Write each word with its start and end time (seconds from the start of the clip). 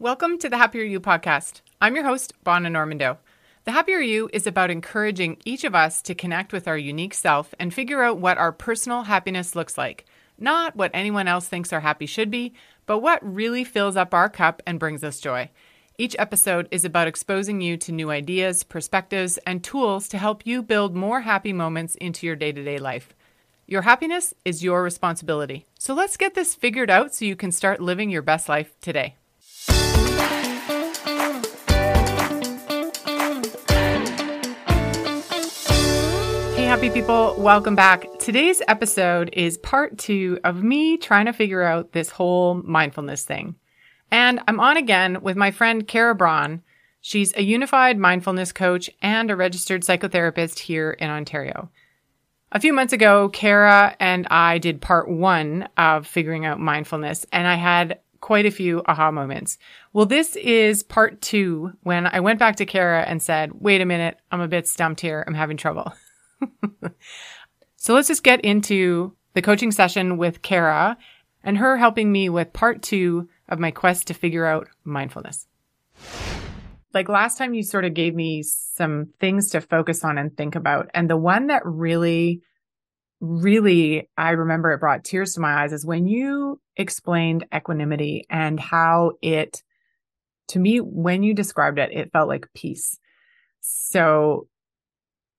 Welcome 0.00 0.38
to 0.38 0.48
the 0.48 0.58
Happier 0.58 0.84
You 0.84 1.00
podcast. 1.00 1.60
I'm 1.82 1.96
your 1.96 2.04
host, 2.04 2.32
Bonna 2.44 2.68
Normando. 2.70 3.16
The 3.64 3.72
Happier 3.72 3.98
You 3.98 4.30
is 4.32 4.46
about 4.46 4.70
encouraging 4.70 5.38
each 5.44 5.64
of 5.64 5.74
us 5.74 6.02
to 6.02 6.14
connect 6.14 6.52
with 6.52 6.68
our 6.68 6.78
unique 6.78 7.14
self 7.14 7.52
and 7.58 7.74
figure 7.74 8.04
out 8.04 8.20
what 8.20 8.38
our 8.38 8.52
personal 8.52 9.02
happiness 9.02 9.56
looks 9.56 9.76
like. 9.76 10.04
Not 10.38 10.76
what 10.76 10.92
anyone 10.94 11.26
else 11.26 11.48
thinks 11.48 11.72
our 11.72 11.80
happy 11.80 12.06
should 12.06 12.30
be, 12.30 12.54
but 12.86 13.00
what 13.00 13.18
really 13.24 13.64
fills 13.64 13.96
up 13.96 14.14
our 14.14 14.28
cup 14.28 14.62
and 14.68 14.78
brings 14.78 15.02
us 15.02 15.18
joy. 15.18 15.50
Each 15.98 16.14
episode 16.16 16.68
is 16.70 16.84
about 16.84 17.08
exposing 17.08 17.60
you 17.60 17.76
to 17.78 17.90
new 17.90 18.12
ideas, 18.12 18.62
perspectives, 18.62 19.36
and 19.38 19.64
tools 19.64 20.06
to 20.10 20.18
help 20.18 20.46
you 20.46 20.62
build 20.62 20.94
more 20.94 21.22
happy 21.22 21.52
moments 21.52 21.96
into 21.96 22.24
your 22.24 22.36
day 22.36 22.52
to 22.52 22.62
day 22.62 22.78
life. 22.78 23.16
Your 23.66 23.82
happiness 23.82 24.32
is 24.44 24.62
your 24.62 24.84
responsibility. 24.84 25.66
So 25.76 25.92
let's 25.92 26.16
get 26.16 26.34
this 26.34 26.54
figured 26.54 26.88
out 26.88 27.16
so 27.16 27.24
you 27.24 27.34
can 27.34 27.50
start 27.50 27.80
living 27.80 28.10
your 28.10 28.22
best 28.22 28.48
life 28.48 28.78
today. 28.80 29.16
Hey, 36.54 36.64
happy 36.64 36.90
people, 36.90 37.34
welcome 37.38 37.74
back. 37.74 38.06
Today's 38.18 38.60
episode 38.68 39.30
is 39.32 39.58
part 39.58 39.96
two 39.98 40.38
of 40.44 40.62
me 40.62 40.96
trying 40.96 41.26
to 41.26 41.32
figure 41.32 41.62
out 41.62 41.92
this 41.92 42.10
whole 42.10 42.54
mindfulness 42.54 43.24
thing. 43.24 43.54
And 44.10 44.40
I'm 44.48 44.60
on 44.60 44.76
again 44.76 45.22
with 45.22 45.36
my 45.36 45.50
friend 45.50 45.86
Kara 45.86 46.14
Braun. 46.14 46.62
She's 47.00 47.34
a 47.36 47.42
unified 47.42 47.96
mindfulness 47.96 48.52
coach 48.52 48.90
and 49.00 49.30
a 49.30 49.36
registered 49.36 49.82
psychotherapist 49.82 50.58
here 50.58 50.90
in 50.90 51.10
Ontario. 51.10 51.70
A 52.50 52.60
few 52.60 52.72
months 52.72 52.92
ago, 52.92 53.28
Kara 53.28 53.94
and 54.00 54.26
I 54.30 54.58
did 54.58 54.80
part 54.80 55.08
one 55.08 55.68
of 55.76 56.06
figuring 56.06 56.46
out 56.46 56.58
mindfulness, 56.58 57.26
and 57.30 57.46
I 57.46 57.56
had 57.56 58.00
quite 58.20 58.46
a 58.46 58.50
few 58.50 58.82
aha 58.86 59.10
moments. 59.10 59.58
Well, 59.92 60.06
this 60.06 60.36
is 60.36 60.82
part 60.82 61.20
two 61.20 61.72
when 61.82 62.06
I 62.06 62.20
went 62.20 62.38
back 62.38 62.56
to 62.56 62.66
Kara 62.66 63.02
and 63.02 63.22
said, 63.22 63.52
wait 63.54 63.80
a 63.80 63.86
minute, 63.86 64.18
I'm 64.30 64.40
a 64.40 64.48
bit 64.48 64.66
stumped 64.66 65.00
here. 65.00 65.24
I'm 65.26 65.34
having 65.34 65.56
trouble. 65.56 65.92
so 67.76 67.94
let's 67.94 68.08
just 68.08 68.22
get 68.22 68.44
into 68.44 69.14
the 69.34 69.42
coaching 69.42 69.72
session 69.72 70.16
with 70.16 70.42
Kara 70.42 70.96
and 71.44 71.58
her 71.58 71.76
helping 71.76 72.10
me 72.10 72.28
with 72.28 72.52
part 72.52 72.82
two 72.82 73.28
of 73.48 73.58
my 73.58 73.70
quest 73.70 74.08
to 74.08 74.14
figure 74.14 74.44
out 74.44 74.68
mindfulness. 74.84 75.46
Like 76.94 77.08
last 77.08 77.38
time, 77.38 77.54
you 77.54 77.62
sort 77.62 77.84
of 77.84 77.94
gave 77.94 78.14
me 78.14 78.42
some 78.42 79.12
things 79.20 79.50
to 79.50 79.60
focus 79.60 80.04
on 80.04 80.18
and 80.18 80.36
think 80.36 80.54
about. 80.54 80.90
And 80.94 81.08
the 81.08 81.16
one 81.16 81.48
that 81.48 81.62
really, 81.64 82.42
really, 83.20 84.08
I 84.16 84.30
remember 84.30 84.72
it 84.72 84.80
brought 84.80 85.04
tears 85.04 85.34
to 85.34 85.40
my 85.40 85.62
eyes 85.62 85.72
is 85.72 85.84
when 85.84 86.06
you 86.06 86.60
explained 86.76 87.46
equanimity 87.54 88.26
and 88.30 88.58
how 88.60 89.12
it, 89.22 89.62
to 90.48 90.58
me, 90.58 90.78
when 90.78 91.22
you 91.22 91.34
described 91.34 91.78
it, 91.78 91.90
it 91.92 92.12
felt 92.12 92.28
like 92.28 92.52
peace. 92.54 92.98
So 93.60 94.46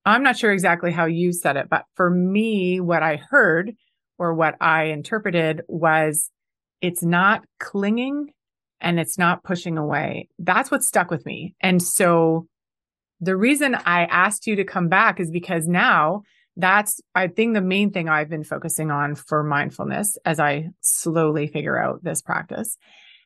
I'm 0.06 0.24
not 0.24 0.38
sure 0.38 0.52
exactly 0.52 0.92
how 0.92 1.06
you 1.06 1.32
said 1.32 1.58
it, 1.58 1.68
but 1.70 1.86
for 1.96 2.10
me, 2.10 2.80
what 2.80 3.04
I 3.04 3.18
heard 3.18 3.74
or 4.18 4.34
what 4.34 4.56
I 4.60 4.86
interpreted 4.86 5.62
was 5.68 6.30
it's 6.82 7.04
not 7.04 7.44
clinging 7.60 8.32
and 8.82 9.00
it's 9.00 9.18
not 9.18 9.44
pushing 9.44 9.78
away. 9.78 10.30
That's 10.38 10.72
what 10.72 10.84
stuck 10.84 11.12
with 11.12 11.26
me. 11.26 11.56
And 11.62 11.82
so 11.82 12.48
the 13.20 13.36
reason 13.36 13.76
I 13.76 14.06
asked 14.06 14.48
you 14.48 14.56
to 14.56 14.64
come 14.64 14.88
back 14.88 15.20
is 15.20 15.30
because 15.30 15.68
now 15.68 16.24
that's, 16.60 17.00
I 17.16 17.28
think, 17.28 17.54
the 17.54 17.62
main 17.62 17.92
thing 17.92 18.10
I've 18.10 18.30
been 18.30 18.44
focusing 18.44 18.92
on 18.92 19.16
for 19.16 19.44
mindfulness 19.44 20.18
as 20.26 20.40
I 20.40 20.70
slowly 20.82 21.48
figure 21.48 21.78
out 21.78 22.04
this 22.04 22.22
practice. 22.22 22.78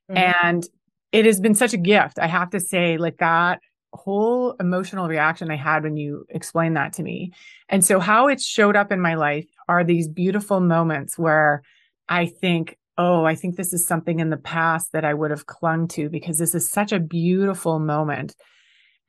Mm-hmm. 0.10 0.48
And 0.48 0.68
it 1.12 1.26
has 1.26 1.40
been 1.40 1.56
such 1.56 1.74
a 1.74 1.78
gift. 1.78 2.20
I 2.20 2.28
have 2.28 2.52
to 2.52 2.60
say, 2.60 2.98
like 2.98 3.18
that 3.18 3.60
whole 3.94 4.56
emotional 4.60 5.08
reaction 5.08 5.52
I 5.52 5.56
had 5.56 5.84
when 5.84 5.98
you 5.98 6.26
explained 6.30 6.78
that 6.78 6.94
to 6.94 7.04
me. 7.04 7.32
And 7.70 7.84
so, 7.84 8.00
how 8.00 8.28
it 8.28 8.42
showed 8.42 8.76
up 8.76 8.92
in 8.92 9.00
my 9.00 9.16
life 9.16 9.48
are 9.68 9.84
these 9.84 10.08
beautiful 10.08 10.60
moments 10.60 11.18
where 11.18 11.64
I 12.08 12.28
think, 12.28 12.78
oh, 12.98 13.26
I 13.26 13.36
think 13.36 13.56
this 13.56 13.74
is 13.74 13.88
something 13.88 14.20
in 14.20 14.30
the 14.30 14.38
past 14.38 14.92
that 14.92 15.06
I 15.06 15.14
would 15.14 15.32
have 15.32 15.48
clung 15.48 15.88
to 15.90 16.10
because 16.10 16.38
this 16.38 16.54
is 16.54 16.70
such 16.70 16.92
a 16.92 17.00
beautiful 17.00 17.80
moment. 17.80 18.36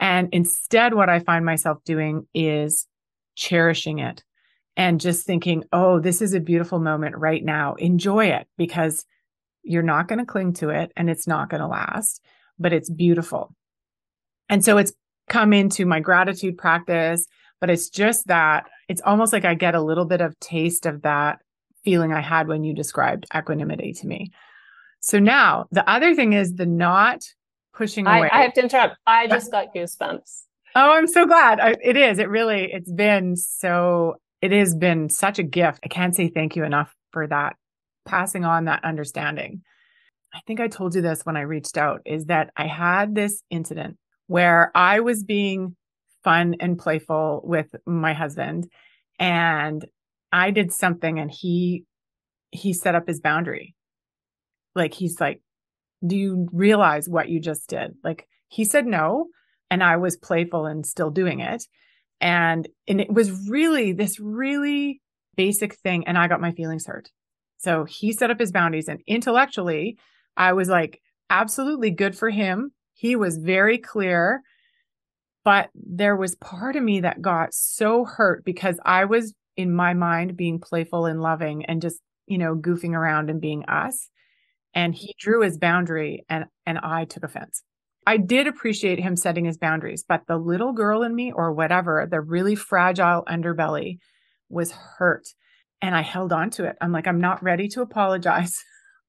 And 0.00 0.28
instead, 0.32 0.94
what 0.94 1.08
I 1.08 1.18
find 1.18 1.44
myself 1.44 1.82
doing 1.84 2.26
is 2.34 2.86
cherishing 3.34 3.98
it 3.98 4.22
and 4.76 5.00
just 5.00 5.26
thinking, 5.26 5.64
oh, 5.72 6.00
this 6.00 6.20
is 6.20 6.34
a 6.34 6.40
beautiful 6.40 6.78
moment 6.78 7.16
right 7.16 7.44
now. 7.44 7.74
Enjoy 7.74 8.26
it 8.26 8.46
because 8.56 9.04
you're 9.62 9.82
not 9.82 10.08
going 10.08 10.18
to 10.18 10.26
cling 10.26 10.52
to 10.54 10.70
it 10.70 10.92
and 10.96 11.08
it's 11.08 11.26
not 11.26 11.48
going 11.48 11.60
to 11.60 11.66
last, 11.66 12.20
but 12.58 12.72
it's 12.72 12.90
beautiful. 12.90 13.54
And 14.48 14.64
so 14.64 14.76
it's 14.76 14.92
come 15.28 15.52
into 15.52 15.86
my 15.86 16.00
gratitude 16.00 16.58
practice, 16.58 17.26
but 17.60 17.70
it's 17.70 17.88
just 17.88 18.26
that 18.26 18.68
it's 18.88 19.00
almost 19.02 19.32
like 19.32 19.44
I 19.44 19.54
get 19.54 19.74
a 19.74 19.82
little 19.82 20.04
bit 20.04 20.20
of 20.20 20.38
taste 20.40 20.86
of 20.86 21.02
that 21.02 21.38
feeling 21.84 22.12
I 22.12 22.20
had 22.20 22.48
when 22.48 22.64
you 22.64 22.74
described 22.74 23.26
equanimity 23.34 23.92
to 23.94 24.06
me. 24.06 24.32
So 25.00 25.18
now 25.18 25.66
the 25.70 25.88
other 25.88 26.14
thing 26.14 26.32
is 26.32 26.54
the 26.54 26.66
not 26.66 27.24
pushing 27.72 28.06
away. 28.06 28.28
I, 28.30 28.40
I 28.40 28.42
have 28.42 28.54
to 28.54 28.62
interrupt. 28.62 28.96
I 29.06 29.26
just 29.26 29.50
got 29.50 29.74
goosebumps. 29.74 30.43
Oh, 30.74 30.92
I'm 30.92 31.06
so 31.06 31.26
glad. 31.26 31.60
I, 31.60 31.76
it 31.82 31.96
is. 31.96 32.18
It 32.18 32.28
really, 32.28 32.70
it's 32.72 32.90
been 32.90 33.36
so, 33.36 34.16
it 34.42 34.50
has 34.50 34.74
been 34.74 35.08
such 35.08 35.38
a 35.38 35.44
gift. 35.44 35.80
I 35.84 35.88
can't 35.88 36.14
say 36.14 36.28
thank 36.28 36.56
you 36.56 36.64
enough 36.64 36.94
for 37.12 37.26
that, 37.28 37.56
passing 38.04 38.44
on 38.44 38.64
that 38.64 38.84
understanding. 38.84 39.62
I 40.34 40.40
think 40.46 40.58
I 40.58 40.66
told 40.66 40.96
you 40.96 41.00
this 41.00 41.22
when 41.24 41.36
I 41.36 41.42
reached 41.42 41.78
out 41.78 42.00
is 42.04 42.26
that 42.26 42.50
I 42.56 42.66
had 42.66 43.14
this 43.14 43.42
incident 43.50 43.98
where 44.26 44.72
I 44.74 45.00
was 45.00 45.22
being 45.22 45.76
fun 46.24 46.56
and 46.58 46.76
playful 46.78 47.42
with 47.44 47.68
my 47.86 48.12
husband 48.12 48.66
and 49.20 49.84
I 50.32 50.50
did 50.50 50.72
something 50.72 51.20
and 51.20 51.30
he 51.30 51.84
he 52.50 52.72
set 52.72 52.94
up 52.94 53.06
his 53.06 53.20
boundary. 53.20 53.74
Like 54.74 54.94
he's 54.94 55.20
like, 55.20 55.40
"Do 56.04 56.16
you 56.16 56.48
realize 56.52 57.08
what 57.08 57.28
you 57.28 57.38
just 57.38 57.68
did?" 57.68 57.94
Like 58.02 58.26
he 58.48 58.64
said 58.64 58.86
no 58.86 59.28
and 59.74 59.82
I 59.82 59.96
was 59.96 60.16
playful 60.16 60.66
and 60.66 60.86
still 60.86 61.10
doing 61.10 61.40
it. 61.40 61.64
And 62.20 62.68
and 62.86 63.00
it 63.00 63.12
was 63.12 63.48
really 63.48 63.92
this 63.92 64.20
really 64.20 65.02
basic 65.36 65.74
thing 65.74 66.06
and 66.06 66.16
I 66.16 66.28
got 66.28 66.40
my 66.40 66.52
feelings 66.52 66.86
hurt. 66.86 67.10
So 67.58 67.84
he 67.84 68.12
set 68.12 68.30
up 68.30 68.38
his 68.38 68.52
boundaries 68.52 68.88
and 68.88 69.00
intellectually 69.08 69.98
I 70.36 70.52
was 70.52 70.68
like 70.68 71.00
absolutely 71.28 71.90
good 71.90 72.16
for 72.16 72.30
him 72.30 72.70
he 72.94 73.16
was 73.16 73.36
very 73.36 73.78
clear. 73.78 74.42
But 75.44 75.68
there 75.74 76.16
was 76.16 76.36
part 76.36 76.76
of 76.76 76.82
me 76.82 77.00
that 77.00 77.20
got 77.20 77.52
so 77.52 78.04
hurt 78.04 78.44
because 78.44 78.78
I 78.84 79.04
was 79.04 79.34
in 79.56 79.74
my 79.74 79.92
mind 79.92 80.36
being 80.36 80.58
playful 80.60 81.04
and 81.04 81.20
loving 81.20 81.66
and 81.66 81.82
just, 81.82 82.00
you 82.26 82.38
know, 82.38 82.54
goofing 82.54 82.94
around 82.94 83.28
and 83.28 83.40
being 83.40 83.64
us. 83.66 84.08
And 84.72 84.94
he 84.94 85.14
drew 85.18 85.42
his 85.42 85.58
boundary 85.58 86.24
and 86.30 86.46
and 86.64 86.78
I 86.78 87.04
took 87.04 87.24
offense. 87.24 87.62
I 88.06 88.18
did 88.18 88.46
appreciate 88.46 88.98
him 89.00 89.16
setting 89.16 89.44
his 89.44 89.56
boundaries, 89.56 90.04
but 90.06 90.26
the 90.26 90.36
little 90.36 90.72
girl 90.72 91.02
in 91.02 91.14
me 91.14 91.32
or 91.32 91.52
whatever, 91.52 92.06
the 92.10 92.20
really 92.20 92.54
fragile 92.54 93.24
underbelly 93.26 93.98
was 94.48 94.72
hurt. 94.72 95.26
And 95.80 95.94
I 95.94 96.02
held 96.02 96.32
on 96.32 96.50
to 96.50 96.64
it. 96.64 96.76
I'm 96.80 96.92
like, 96.92 97.06
I'm 97.06 97.20
not 97.20 97.42
ready 97.42 97.68
to 97.68 97.82
apologize. 97.82 98.62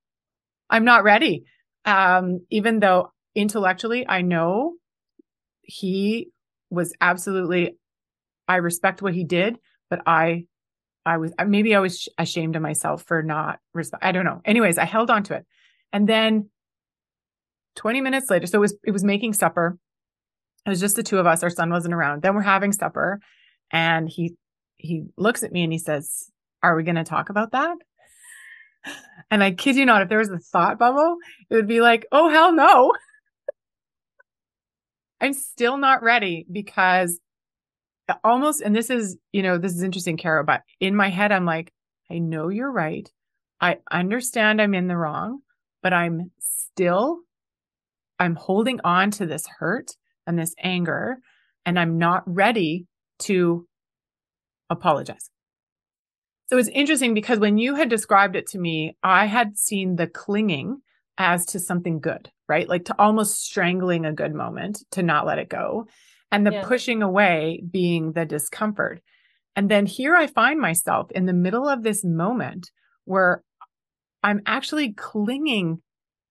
I'm 0.70 0.86
not 0.86 1.04
ready. 1.04 1.44
Um, 1.84 2.46
even 2.50 2.80
though 2.80 3.12
intellectually, 3.36 4.08
I 4.08 4.22
know 4.22 4.74
he 5.62 6.30
was 6.70 6.94
absolutely, 7.00 7.78
I 8.48 8.58
respect 8.58 9.02
what 9.02 9.14
he 9.14 9.24
did, 9.24 9.58
but 9.90 10.02
I, 10.06 10.46
I 11.06 11.18
was, 11.18 11.34
maybe 11.46 11.76
I 11.76 11.80
was 11.80 12.08
ashamed 12.18 12.56
of 12.56 12.62
myself 12.62 13.04
for 13.04 13.22
not. 13.22 13.60
I 14.02 14.12
don't 14.12 14.26
know. 14.26 14.42
Anyways, 14.46 14.78
I 14.78 14.86
held 14.86 15.12
on 15.12 15.24
to 15.24 15.36
it. 15.36 15.46
And 15.94 16.10
then 16.10 16.50
20 17.76 18.02
minutes 18.02 18.30
later, 18.30 18.48
so 18.48 18.58
it 18.58 18.62
was, 18.62 18.76
it 18.86 18.92
was 18.92 19.04
making 19.04 19.34
supper. 19.34 19.78
It 20.66 20.70
was 20.70 20.80
just 20.80 20.96
the 20.96 21.04
two 21.04 21.20
of 21.20 21.28
us. 21.28 21.44
Our 21.44 21.50
son 21.50 21.70
wasn't 21.70 21.94
around. 21.94 22.22
Then 22.22 22.36
we're 22.36 22.42
having 22.42 22.72
supper 22.72 23.20
and 23.72 24.10
he, 24.10 24.36
he 24.78 25.04
looks 25.18 25.44
at 25.44 25.52
me 25.52 25.64
and 25.64 25.72
he 25.72 25.80
says, 25.80 26.32
are 26.64 26.76
we 26.76 26.84
going 26.84 26.96
to 26.96 27.04
talk 27.04 27.30
about 27.30 27.52
that? 27.52 27.78
And 29.32 29.44
I 29.44 29.52
kid 29.52 29.76
you 29.76 29.86
not, 29.86 30.02
if 30.02 30.10
there 30.10 30.20
was 30.20 30.30
a 30.30 30.38
thought 30.38 30.78
bubble, 30.78 31.18
it 31.50 31.56
would 31.56 31.68
be 31.68 31.82
like, 31.82 32.06
oh, 32.12 32.30
hell 32.30 32.52
no. 32.52 32.94
I'm 35.22 35.34
still 35.34 35.78
not 35.78 36.04
ready 36.04 36.46
because 36.52 37.20
almost, 38.24 38.62
and 38.62 38.76
this 38.76 38.90
is, 38.90 39.18
you 39.32 39.42
know, 39.42 39.58
this 39.58 39.74
is 39.74 39.82
interesting, 39.82 40.18
Kara, 40.18 40.44
but 40.44 40.62
in 40.80 40.96
my 40.96 41.10
head, 41.10 41.32
I'm 41.32 41.46
like, 41.46 41.72
I 42.10 42.20
know 42.20 42.50
you're 42.50 42.72
right. 42.72 43.10
I 43.60 43.78
understand 43.92 44.62
I'm 44.62 44.76
in 44.76 44.88
the 44.88 44.98
wrong, 44.98 45.40
but 45.82 45.94
I'm 45.94 46.32
still, 46.40 47.20
I'm 48.20 48.36
holding 48.36 48.80
on 48.84 49.12
to 49.12 49.26
this 49.26 49.46
hurt 49.60 49.92
and 50.26 50.38
this 50.40 50.54
anger, 50.62 51.18
and 51.66 51.80
I'm 51.80 51.98
not 51.98 52.24
ready 52.26 52.88
to 53.20 53.68
apologize. 54.70 55.30
So 56.48 56.58
it's 56.58 56.70
interesting 56.70 57.14
because 57.14 57.40
when 57.40 57.58
you 57.58 57.76
had 57.76 57.90
described 57.90 58.36
it 58.36 58.48
to 58.48 58.60
me, 58.60 58.96
I 59.04 59.26
had 59.26 59.58
seen 59.58 59.96
the 59.96 60.08
clinging 60.08 60.82
as 61.18 61.46
to 61.48 61.60
something 61.60 62.00
good. 62.00 62.30
right? 62.48 62.70
Like 62.70 62.86
to 62.86 62.96
almost 63.00 63.42
strangling 63.44 64.06
a 64.06 64.14
good 64.14 64.32
moment 64.36 64.84
to 64.92 65.02
not 65.02 65.26
let 65.26 65.40
it 65.40 65.50
go. 65.50 65.88
And 66.32 66.46
the 66.46 66.52
Yeah. 66.52 66.64
pushing 66.68 67.02
away 67.02 67.64
being 67.72 68.12
the 68.12 68.24
discomfort. 68.24 69.02
And 69.56 69.68
then 69.68 69.88
here 69.88 70.16
I 70.16 70.28
find 70.28 70.60
myself 70.60 71.10
in 71.10 71.26
the 71.26 71.34
middle 71.34 71.68
of 71.68 71.82
this 71.82 72.04
moment 72.04 72.70
where 73.06 73.42
I'm 74.22 74.42
actually 74.46 74.94
clinging 74.94 75.82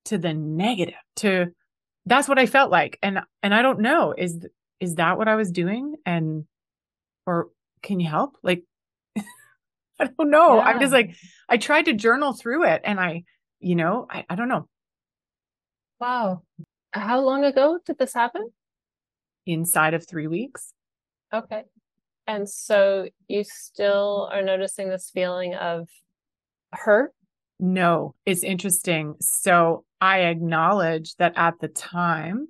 to 0.04 0.18
the 0.18 0.34
negative, 0.34 0.94
to 1.16 1.46
that's 2.06 2.28
what 2.28 2.38
I 2.38 2.46
felt 2.46 2.70
like. 2.70 2.98
And 3.02 3.20
and 3.42 3.54
I 3.54 3.62
don't 3.62 3.80
know, 3.80 4.14
is 4.16 4.46
is 4.80 4.96
that 4.96 5.18
what 5.18 5.28
I 5.28 5.36
was 5.36 5.50
doing? 5.50 5.96
And 6.04 6.44
or 7.26 7.48
can 7.82 8.00
you 8.00 8.08
help? 8.08 8.36
Like 8.42 8.64
I 9.16 10.06
don't 10.18 10.30
know. 10.30 10.60
I'm 10.60 10.80
just 10.80 10.92
like 10.92 11.16
I 11.48 11.56
tried 11.56 11.86
to 11.86 11.94
journal 11.94 12.32
through 12.32 12.64
it 12.64 12.82
and 12.84 13.00
I, 13.00 13.24
you 13.60 13.74
know, 13.74 14.06
I, 14.10 14.24
I 14.28 14.34
don't 14.34 14.48
know. 14.48 14.68
Wow. 16.00 16.42
How 16.92 17.20
long 17.20 17.44
ago 17.44 17.78
did 17.84 17.98
this 17.98 18.14
happen? 18.14 18.50
Inside 19.46 19.94
of 19.94 20.06
three 20.06 20.26
weeks. 20.26 20.72
Okay. 21.32 21.62
And 22.26 22.48
so 22.48 23.08
you 23.28 23.44
still 23.44 24.28
are 24.32 24.42
noticing 24.42 24.88
this 24.88 25.10
feeling 25.12 25.54
of 25.54 25.88
hurt? 26.72 27.12
No, 27.60 28.14
it's 28.26 28.42
interesting. 28.42 29.14
So 29.20 29.84
I 30.04 30.24
acknowledge 30.24 31.14
that 31.16 31.32
at 31.34 31.60
the 31.60 31.68
time 31.68 32.48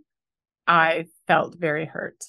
I 0.66 1.06
felt 1.28 1.56
very 1.56 1.86
hurt. 1.86 2.24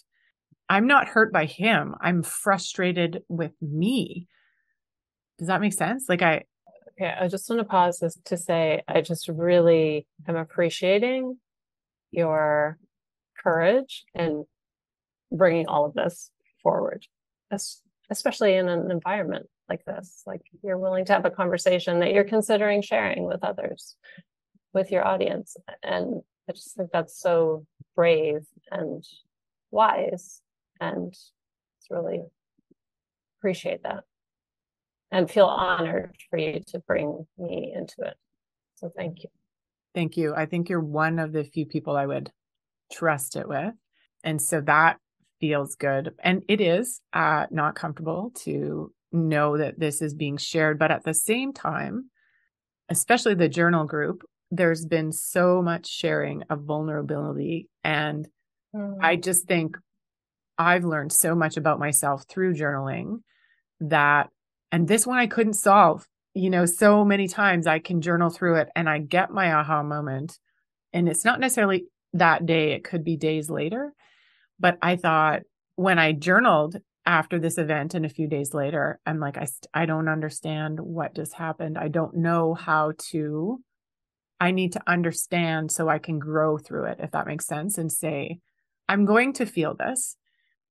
I'm 0.69 0.85
not 0.85 1.07
hurt 1.07 1.33
by 1.33 1.45
him. 1.45 1.95
I'm 1.99 2.21
frustrated 2.21 3.23
with 3.27 3.53
me. 3.59 4.27
Does 5.39 5.47
that 5.47 5.61
make 5.61 5.73
sense? 5.73 6.05
Like 6.07 6.21
I, 6.21 6.43
Okay, 7.01 7.11
I 7.19 7.27
just 7.27 7.49
want 7.49 7.59
to 7.59 7.65
pause 7.65 7.97
this 7.97 8.19
to 8.25 8.37
say 8.37 8.83
I 8.87 9.01
just 9.01 9.27
really 9.27 10.05
am 10.27 10.35
appreciating 10.35 11.37
your 12.11 12.77
courage 13.43 14.05
and 14.13 14.45
bringing 15.31 15.65
all 15.65 15.85
of 15.85 15.95
this 15.95 16.29
forward, 16.61 17.03
especially 18.11 18.53
in 18.53 18.69
an 18.69 18.91
environment 18.91 19.47
like 19.67 19.83
this. 19.85 20.21
Like 20.27 20.43
you're 20.63 20.77
willing 20.77 21.05
to 21.05 21.13
have 21.13 21.25
a 21.25 21.31
conversation 21.31 21.99
that 22.01 22.13
you're 22.13 22.23
considering 22.23 22.83
sharing 22.83 23.25
with 23.25 23.43
others, 23.43 23.95
with 24.75 24.91
your 24.91 25.07
audience. 25.07 25.57
And 25.81 26.21
I 26.47 26.51
just 26.51 26.75
think 26.75 26.91
that's 26.91 27.19
so 27.19 27.65
brave 27.95 28.45
and 28.69 29.03
wise. 29.71 30.41
And 30.79 31.07
it's 31.07 31.87
really 31.89 32.21
appreciate 33.39 33.81
that 33.83 34.03
and 35.11 35.31
feel 35.31 35.45
honored 35.45 36.15
for 36.29 36.37
you 36.37 36.61
to 36.67 36.79
bring 36.79 37.25
me 37.37 37.73
into 37.75 38.01
it. 38.01 38.15
So 38.75 38.91
thank 38.95 39.23
you. 39.23 39.29
thank 39.95 40.17
you. 40.17 40.35
I 40.35 40.45
think 40.45 40.67
you're 40.67 40.81
one 40.81 41.17
of 41.19 41.31
the 41.31 41.45
few 41.45 41.65
people 41.65 41.95
I 41.95 42.05
would 42.05 42.29
trust 42.91 43.37
it 43.37 43.47
with. 43.47 43.73
And 44.25 44.41
so 44.41 44.59
that 44.61 44.97
feels 45.39 45.75
good. 45.75 46.13
And 46.21 46.43
it 46.49 46.59
is 46.59 46.99
uh, 47.13 47.45
not 47.49 47.75
comfortable 47.75 48.33
to 48.43 48.91
know 49.13 49.57
that 49.57 49.79
this 49.79 50.01
is 50.01 50.13
being 50.13 50.35
shared. 50.35 50.77
But 50.77 50.91
at 50.91 51.05
the 51.05 51.13
same 51.13 51.53
time, 51.53 52.09
especially 52.89 53.35
the 53.35 53.47
journal 53.47 53.85
group, 53.85 54.23
there's 54.55 54.85
been 54.85 55.11
so 55.11 55.61
much 55.61 55.87
sharing 55.87 56.43
of 56.49 56.63
vulnerability. 56.63 57.69
And 57.83 58.27
I 58.75 59.15
mm. 59.15 59.23
just 59.23 59.47
think 59.47 59.77
I've 60.57 60.83
learned 60.83 61.11
so 61.11 61.35
much 61.35 61.57
about 61.57 61.79
myself 61.79 62.23
through 62.29 62.55
journaling 62.55 63.19
that, 63.79 64.29
and 64.71 64.87
this 64.87 65.05
one 65.05 65.17
I 65.17 65.27
couldn't 65.27 65.53
solve. 65.53 66.05
You 66.33 66.49
know, 66.49 66.65
so 66.65 67.05
many 67.05 67.29
times 67.29 67.65
I 67.65 67.79
can 67.79 68.01
journal 68.01 68.29
through 68.29 68.55
it 68.55 68.67
and 68.75 68.89
I 68.89 68.99
get 68.99 69.31
my 69.31 69.53
aha 69.53 69.83
moment. 69.83 70.37
And 70.91 71.07
it's 71.07 71.23
not 71.23 71.39
necessarily 71.39 71.85
that 72.13 72.45
day, 72.45 72.73
it 72.73 72.83
could 72.83 73.03
be 73.03 73.15
days 73.15 73.49
later. 73.49 73.93
But 74.59 74.77
I 74.81 74.95
thought 74.97 75.41
when 75.75 75.99
I 75.99 76.11
journaled 76.11 76.77
after 77.05 77.39
this 77.39 77.57
event 77.57 77.93
and 77.93 78.05
a 78.05 78.09
few 78.09 78.27
days 78.27 78.53
later, 78.53 78.99
I'm 79.05 79.19
like, 79.19 79.37
I, 79.37 79.45
st- 79.45 79.67
I 79.73 79.85
don't 79.85 80.09
understand 80.09 80.79
what 80.79 81.15
just 81.15 81.33
happened. 81.33 81.77
I 81.77 81.87
don't 81.87 82.17
know 82.17 82.53
how 82.53 82.93
to, 83.11 83.59
I 84.39 84.51
need 84.51 84.73
to 84.73 84.81
understand 84.85 85.71
so 85.71 85.87
I 85.87 85.97
can 85.97 86.19
grow 86.19 86.57
through 86.57 86.85
it, 86.85 86.99
if 86.99 87.11
that 87.11 87.27
makes 87.27 87.45
sense, 87.45 87.77
and 87.77 87.91
say, 87.91 88.39
I'm 88.87 89.05
going 89.05 89.33
to 89.33 89.45
feel 89.45 89.75
this. 89.75 90.17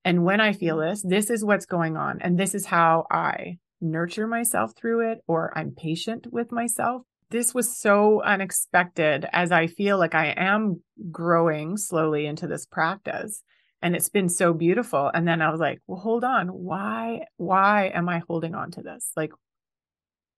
And 0.05 0.25
when 0.25 0.41
I 0.41 0.53
feel 0.53 0.77
mm-hmm. 0.77 0.91
this, 0.91 1.03
this 1.03 1.31
is 1.31 1.45
what's 1.45 1.67
going 1.67 1.97
on. 1.97 2.21
And 2.21 2.39
this 2.39 2.55
is 2.55 2.67
how 2.67 3.07
I 3.11 3.59
nurture 3.81 4.27
myself 4.27 4.73
through 4.77 5.11
it, 5.11 5.19
or 5.27 5.57
I'm 5.57 5.73
patient 5.73 6.27
with 6.31 6.53
myself. 6.53 7.03
This 7.31 7.55
was 7.55 7.77
so 7.77 8.23
unexpected 8.23 9.27
as 9.33 9.51
I 9.51 9.67
feel 9.67 9.99
like 9.99 10.15
I 10.15 10.35
am 10.37 10.83
growing 11.11 11.77
slowly 11.77 12.27
into 12.27 12.47
this 12.47 12.67
practice. 12.67 13.43
And 13.83 13.97
it's 13.97 14.09
been 14.09 14.29
so 14.29 14.53
beautiful. 14.53 15.11
And 15.13 15.27
then 15.27 15.43
I 15.43 15.51
was 15.51 15.61
like, 15.61 15.81
well, 15.87 15.99
hold 15.99 16.25
on. 16.25 16.49
Why, 16.49 17.27
why 17.37 17.91
am 17.95 18.09
I 18.09 18.23
holding 18.27 18.55
on 18.55 18.71
to 18.73 18.83
this? 18.83 19.11
Like, 19.17 19.33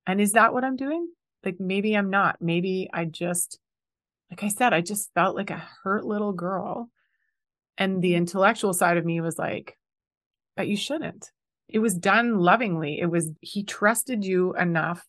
and 0.07 0.21
is 0.21 0.33
that 0.33 0.53
what 0.53 0.65
I'm 0.65 0.77
doing? 0.77 1.09
Like, 1.45 1.57
maybe 1.61 1.95
I'm 1.95 2.11
not. 2.11 2.37
Maybe 2.41 2.91
I 2.93 3.05
just, 3.05 3.59
like 4.31 4.43
I 4.43 4.49
said, 4.49 4.73
I 4.73 4.81
just 4.81 5.13
felt 5.15 5.37
like 5.37 5.51
a 5.51 5.63
hurt 5.83 6.05
little 6.05 6.33
girl. 6.33 6.91
And 7.79 8.03
the 8.03 8.15
intellectual 8.15 8.73
side 8.73 8.97
of 8.97 9.05
me 9.05 9.21
was 9.21 9.39
like, 9.39 9.77
but 10.57 10.67
you 10.69 10.77
shouldn't. 10.77 11.31
It 11.69 11.79
was 11.81 11.95
done 11.95 12.39
lovingly. 12.39 13.01
It 13.01 13.11
was, 13.11 13.31
he 13.41 13.65
trusted 13.65 14.25
you 14.25 14.55
enough 14.57 15.05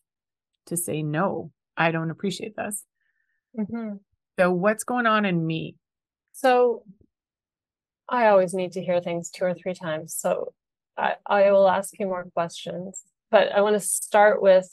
to 0.66 0.76
say, 0.76 1.02
no, 1.02 1.50
I 1.76 1.90
don't 1.90 2.10
appreciate 2.10 2.56
this. 2.56 2.84
Mhm. 3.58 4.00
So, 4.38 4.52
what's 4.52 4.84
going 4.84 5.06
on 5.06 5.24
in 5.24 5.44
me? 5.44 5.76
So 6.32 6.84
I 8.08 8.28
always 8.28 8.54
need 8.54 8.72
to 8.72 8.82
hear 8.82 9.00
things 9.00 9.30
two 9.30 9.44
or 9.44 9.54
three 9.54 9.74
times. 9.74 10.14
So 10.14 10.54
I, 10.96 11.16
I 11.26 11.50
will 11.50 11.68
ask 11.68 11.98
you 11.98 12.06
more 12.06 12.24
questions, 12.32 13.02
but 13.30 13.52
I 13.52 13.60
want 13.60 13.74
to 13.74 13.80
start 13.80 14.40
with 14.40 14.72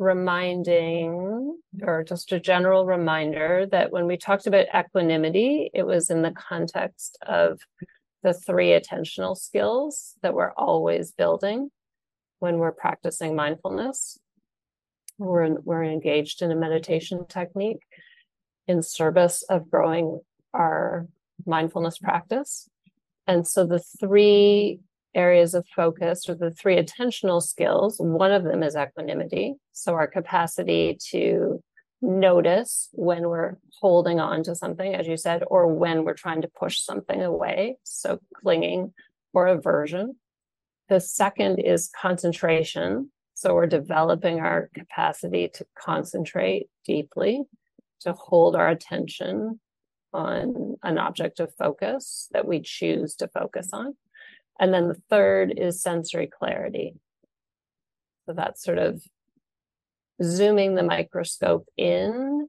reminding 0.00 1.58
or 1.82 2.02
just 2.02 2.32
a 2.32 2.40
general 2.40 2.86
reminder 2.86 3.66
that 3.70 3.92
when 3.92 4.06
we 4.06 4.16
talked 4.16 4.46
about 4.46 4.66
equanimity, 4.74 5.70
it 5.74 5.84
was 5.84 6.08
in 6.08 6.22
the 6.22 6.32
context 6.32 7.18
of 7.26 7.60
the 8.22 8.32
three 8.32 8.70
attentional 8.70 9.36
skills 9.36 10.14
that 10.22 10.32
we're 10.32 10.52
always 10.52 11.12
building 11.12 11.70
when 12.38 12.56
we're 12.56 12.72
practicing 12.72 13.36
mindfulness. 13.36 14.18
We're, 15.18 15.60
we're 15.60 15.84
engaged 15.84 16.40
in 16.40 16.50
a 16.50 16.56
meditation 16.56 17.26
technique 17.26 17.82
in 18.66 18.82
service 18.82 19.42
of 19.50 19.70
growing 19.70 20.20
our 20.54 21.08
mindfulness 21.44 21.98
practice. 21.98 22.70
And 23.26 23.46
so 23.46 23.66
the 23.66 23.80
three 24.00 24.80
areas 25.14 25.54
of 25.54 25.66
focus 25.74 26.28
or 26.28 26.34
the 26.34 26.50
three 26.50 26.76
attentional 26.76 27.42
skills, 27.42 27.96
one 27.98 28.32
of 28.32 28.44
them 28.44 28.62
is 28.62 28.76
equanimity. 28.76 29.54
So 29.72 29.94
our 29.94 30.06
capacity 30.06 30.98
to 31.10 31.62
notice 32.02 32.88
when 32.92 33.28
we're 33.28 33.56
holding 33.80 34.20
on 34.20 34.42
to 34.44 34.54
something, 34.54 34.94
as 34.94 35.06
you 35.06 35.16
said, 35.16 35.42
or 35.46 35.66
when 35.66 36.04
we're 36.04 36.14
trying 36.14 36.42
to 36.42 36.48
push 36.48 36.80
something 36.80 37.22
away. 37.22 37.76
So 37.84 38.20
clinging 38.34 38.92
or 39.32 39.46
aversion. 39.46 40.16
The 40.88 41.00
second 41.00 41.58
is 41.58 41.90
concentration. 42.00 43.10
So 43.34 43.54
we're 43.54 43.66
developing 43.66 44.40
our 44.40 44.70
capacity 44.74 45.48
to 45.54 45.66
concentrate 45.78 46.68
deeply, 46.84 47.42
to 48.00 48.12
hold 48.12 48.56
our 48.56 48.68
attention 48.68 49.60
on 50.12 50.76
an 50.82 50.98
object 50.98 51.38
of 51.40 51.54
focus 51.54 52.28
that 52.32 52.46
we 52.46 52.60
choose 52.60 53.14
to 53.16 53.28
focus 53.28 53.70
on. 53.72 53.96
And 54.60 54.74
then 54.74 54.88
the 54.88 55.00
third 55.08 55.54
is 55.56 55.82
sensory 55.82 56.28
clarity. 56.28 56.94
So 58.26 58.34
that's 58.34 58.62
sort 58.62 58.78
of 58.78 59.02
zooming 60.22 60.74
the 60.74 60.82
microscope 60.82 61.66
in 61.78 62.48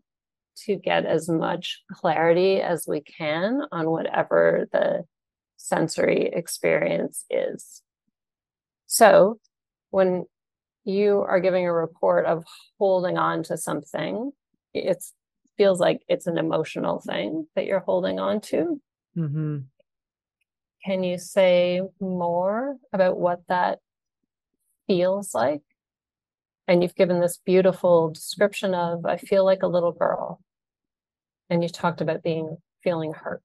to 0.66 0.76
get 0.76 1.06
as 1.06 1.30
much 1.30 1.82
clarity 1.92 2.62
as 2.62 2.86
we 2.86 3.02
can 3.02 3.62
on 3.72 3.90
whatever 3.90 4.68
the 4.74 5.06
sensory 5.56 6.30
experience 6.34 7.24
is. 7.30 7.82
So 8.88 9.40
when 9.90 10.26
you 10.84 11.22
are 11.22 11.40
giving 11.40 11.66
a 11.66 11.74
report 11.74 12.26
of 12.26 12.44
holding 12.78 13.18
on 13.18 13.44
to 13.44 13.58
something, 13.58 14.32
it 14.74 15.02
feels 15.56 15.80
like 15.80 16.02
it's 16.10 16.28
an 16.28 16.38
emotional 16.38 17.00
thing 17.00 17.48
that 17.56 17.66
you're 17.66 17.80
holding 17.80 18.20
on 18.20 18.42
to. 18.42 18.82
Mm-hmm. 19.18 19.60
Can 20.84 21.04
you 21.04 21.18
say 21.18 21.82
more 22.00 22.78
about 22.92 23.20
what 23.20 23.42
that 23.50 23.80
feels 24.88 25.34
like? 25.34 25.62
And 26.68 26.82
you've 26.82 26.96
given 26.96 27.20
this 27.20 27.40
beautiful 27.46 28.10
description 28.12 28.74
of, 28.74 29.06
I 29.06 29.18
feel 29.18 29.46
like 29.46 29.64
a 29.64 29.68
little 29.68 29.92
girl. 29.92 30.42
And 31.50 31.62
you 31.62 31.70
talked 31.70 32.02
about 32.02 32.24
being 32.24 32.58
feeling 32.84 33.14
hurt. 33.14 33.44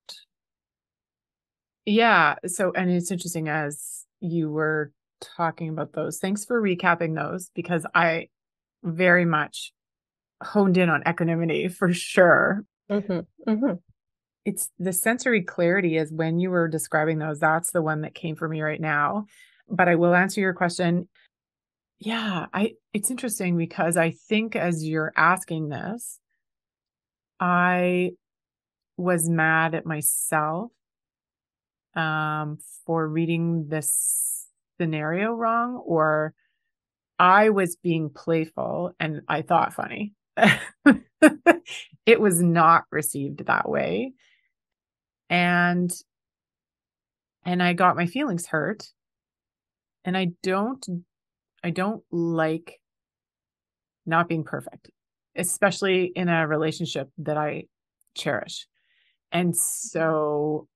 Yeah. 1.85 2.37
So, 2.47 2.73
and 2.73 2.91
it's 2.91 3.11
interesting 3.11 3.49
as 3.49 4.05
you 4.21 4.51
were 4.51 4.93
talking 5.21 5.69
about 5.69 5.93
those. 5.93 6.19
Thanks 6.19 6.45
for 6.45 6.61
recapping 6.61 7.15
those 7.15 7.51
because 7.55 7.87
I 7.95 8.29
very 8.83 9.25
much 9.25 9.73
honed 10.43 10.77
in 10.77 10.89
on 10.89 11.03
equanimity 11.09 11.69
for 11.69 11.93
sure. 11.93 12.65
Mm-hmm. 12.91 13.51
Mm-hmm. 13.51 13.73
It's 14.47 14.71
the 14.79 14.93
sensory 14.93 15.43
clarity 15.43 15.97
is 15.97 16.13
when 16.13 16.39
you 16.39 16.51
were 16.51 16.69
describing 16.69 17.19
those, 17.19 17.41
that's 17.41 17.73
the 17.73 17.83
one 17.83 18.03
that 18.03 18.15
came 18.15 18.37
for 18.37 18.49
me 18.49 18.63
right 18.63 18.81
now. 18.81 19.27
But 19.69 19.89
I 19.89 19.97
will 19.97 20.15
answer 20.15 20.41
your 20.41 20.55
question. 20.55 21.09
Yeah, 21.99 22.47
I 22.55 22.75
it's 22.93 23.11
interesting 23.11 23.57
because 23.57 23.97
I 23.97 24.13
think 24.13 24.55
as 24.55 24.85
you're 24.85 25.13
asking 25.17 25.71
this, 25.71 26.21
I 27.41 28.13
was 28.97 29.29
mad 29.29 29.75
at 29.75 29.85
myself 29.85 30.71
um 31.97 32.59
for 32.87 33.09
reading 33.09 33.67
this 33.69 34.47
scenario 34.79 35.33
wrong 35.33 35.75
or 35.85 36.35
I 37.19 37.49
was 37.51 37.75
being 37.75 38.11
playful 38.11 38.93
and 39.01 39.23
I 39.27 39.43
thought 39.43 39.75
funny. 39.75 40.13
it 42.07 42.21
was 42.21 42.41
not 42.41 42.85
received 42.93 43.47
that 43.47 43.69
way. 43.69 44.13
And 45.29 45.93
and 47.45 47.63
I 47.63 47.73
got 47.73 47.97
my 47.97 48.07
feelings 48.07 48.47
hurt. 48.47 48.91
And 50.05 50.17
I 50.17 50.33
don't 50.43 50.87
I 51.63 51.71
don't 51.71 52.03
like 52.11 52.81
not 54.05 54.29
being 54.29 54.45
perfect, 54.45 54.91
especially 55.35 56.05
in 56.05 56.29
a 56.29 56.47
relationship 56.47 57.11
that 57.19 57.37
I 57.37 57.65
cherish. 58.15 58.67
And 59.33 59.57
so 59.57 60.69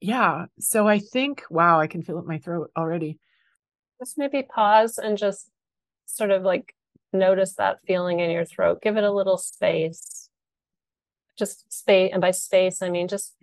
yeah, 0.00 0.46
so 0.58 0.86
I 0.86 0.98
think 0.98 1.42
wow, 1.50 1.80
I 1.80 1.86
can 1.86 2.02
feel 2.02 2.18
it 2.18 2.22
in 2.22 2.26
my 2.26 2.38
throat 2.38 2.70
already. 2.76 3.18
Just 4.00 4.16
maybe 4.16 4.42
pause 4.42 4.98
and 4.98 5.18
just 5.18 5.50
sort 6.06 6.30
of 6.30 6.42
like 6.42 6.74
notice 7.12 7.54
that 7.54 7.78
feeling 7.86 8.20
in 8.20 8.30
your 8.30 8.44
throat. 8.44 8.80
Give 8.82 8.96
it 8.96 9.04
a 9.04 9.12
little 9.12 9.38
space. 9.38 10.17
Just 11.38 11.72
space, 11.72 12.10
and 12.12 12.20
by 12.20 12.32
space, 12.32 12.82
I 12.82 12.90
mean 12.90 13.08
just 13.08 13.34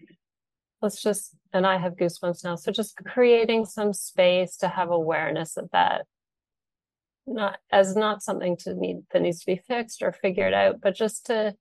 let's 0.81 1.01
just, 1.01 1.35
and 1.53 1.65
I 1.65 1.77
have 1.77 1.95
goosebumps 1.95 2.43
now. 2.43 2.55
So 2.55 2.71
just 2.71 2.97
creating 2.97 3.65
some 3.65 3.93
space 3.93 4.57
to 4.57 4.67
have 4.67 4.91
awareness 4.91 5.57
of 5.57 5.69
that, 5.71 6.05
not 7.25 7.57
as 7.71 7.95
not 7.95 8.21
something 8.21 8.57
to 8.57 8.73
need 8.75 9.03
that 9.11 9.21
needs 9.21 9.39
to 9.39 9.45
be 9.45 9.61
fixed 9.67 10.01
or 10.01 10.11
figured 10.11 10.53
out, 10.53 10.81
but 10.81 10.95
just 10.95 11.25
to 11.27 11.55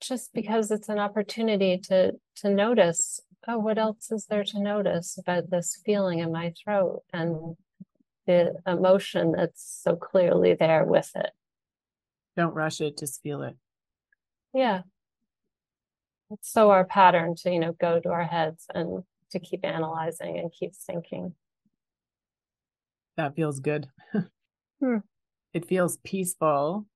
just 0.00 0.32
because 0.32 0.70
it's 0.70 0.88
an 0.88 0.98
opportunity 0.98 1.78
to 1.78 2.12
to 2.36 2.48
notice 2.48 3.20
oh 3.46 3.58
what 3.58 3.76
else 3.76 4.10
is 4.10 4.26
there 4.26 4.44
to 4.44 4.58
notice 4.58 5.18
about 5.18 5.50
this 5.50 5.78
feeling 5.84 6.20
in 6.20 6.32
my 6.32 6.54
throat 6.62 7.02
and 7.12 7.56
the 8.26 8.54
emotion 8.66 9.32
that's 9.32 9.80
so 9.82 9.96
clearly 9.96 10.54
there 10.54 10.84
with 10.84 11.10
it. 11.14 11.30
Don't 12.36 12.54
rush 12.54 12.80
it, 12.80 12.98
just 12.98 13.22
feel 13.22 13.42
it. 13.42 13.56
Yeah. 14.54 14.82
It's 16.30 16.52
so 16.52 16.70
our 16.70 16.84
pattern 16.84 17.34
to, 17.36 17.50
you 17.50 17.58
know, 17.58 17.72
go 17.72 18.00
to 18.00 18.10
our 18.10 18.24
heads 18.24 18.66
and 18.74 19.02
to 19.30 19.38
keep 19.38 19.64
analyzing 19.64 20.38
and 20.38 20.52
keep 20.52 20.74
thinking. 20.74 21.34
That 23.16 23.34
feels 23.34 23.60
good. 23.60 23.88
hmm. 24.80 24.98
It 25.52 25.66
feels 25.66 25.98
peaceful. 26.04 26.86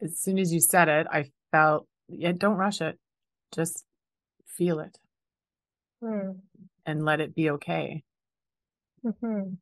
As 0.00 0.18
soon 0.18 0.38
as 0.38 0.52
you 0.52 0.60
said 0.60 0.88
it, 0.88 1.06
I 1.10 1.30
felt, 1.50 1.86
yeah, 2.08 2.32
don't 2.32 2.56
rush 2.56 2.80
it. 2.80 2.98
Just 3.54 3.84
feel 4.46 4.80
it. 4.80 4.98
Hmm. 6.02 6.32
And 6.86 7.04
let 7.04 7.20
it 7.20 7.34
be 7.34 7.50
okay. 7.50 8.04
Mm-hmm 9.04 9.54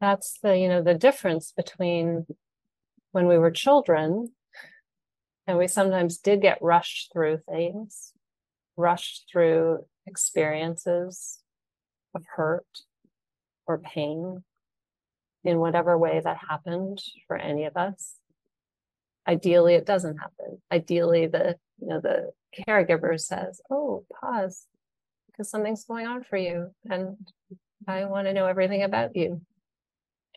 that's 0.00 0.38
the 0.42 0.56
you 0.56 0.68
know 0.68 0.82
the 0.82 0.94
difference 0.94 1.52
between 1.56 2.26
when 3.12 3.26
we 3.26 3.38
were 3.38 3.50
children 3.50 4.28
and 5.48 5.58
we 5.58 5.66
sometimes 5.66 6.18
did 6.18 6.42
get 6.42 6.62
rushed 6.62 7.10
through 7.12 7.38
things 7.48 8.12
rushed 8.78 9.28
through 9.30 9.84
experiences 10.06 11.40
of 12.14 12.22
hurt 12.36 12.66
or 13.66 13.78
pain 13.78 14.42
in 15.44 15.58
whatever 15.58 15.98
way 15.98 16.20
that 16.22 16.38
happened 16.48 17.02
for 17.26 17.36
any 17.36 17.64
of 17.64 17.76
us. 17.76 18.14
Ideally 19.26 19.74
it 19.74 19.84
doesn't 19.84 20.16
happen. 20.16 20.62
Ideally 20.72 21.26
the 21.26 21.56
you 21.80 21.88
know 21.88 22.00
the 22.00 22.30
caregiver 22.66 23.20
says 23.20 23.60
oh 23.70 24.04
pause 24.18 24.64
because 25.26 25.50
something's 25.50 25.84
going 25.84 26.06
on 26.06 26.24
for 26.24 26.38
you 26.38 26.70
and 26.88 27.16
i 27.86 28.04
want 28.06 28.26
to 28.26 28.32
know 28.32 28.46
everything 28.46 28.82
about 28.82 29.16
you. 29.16 29.42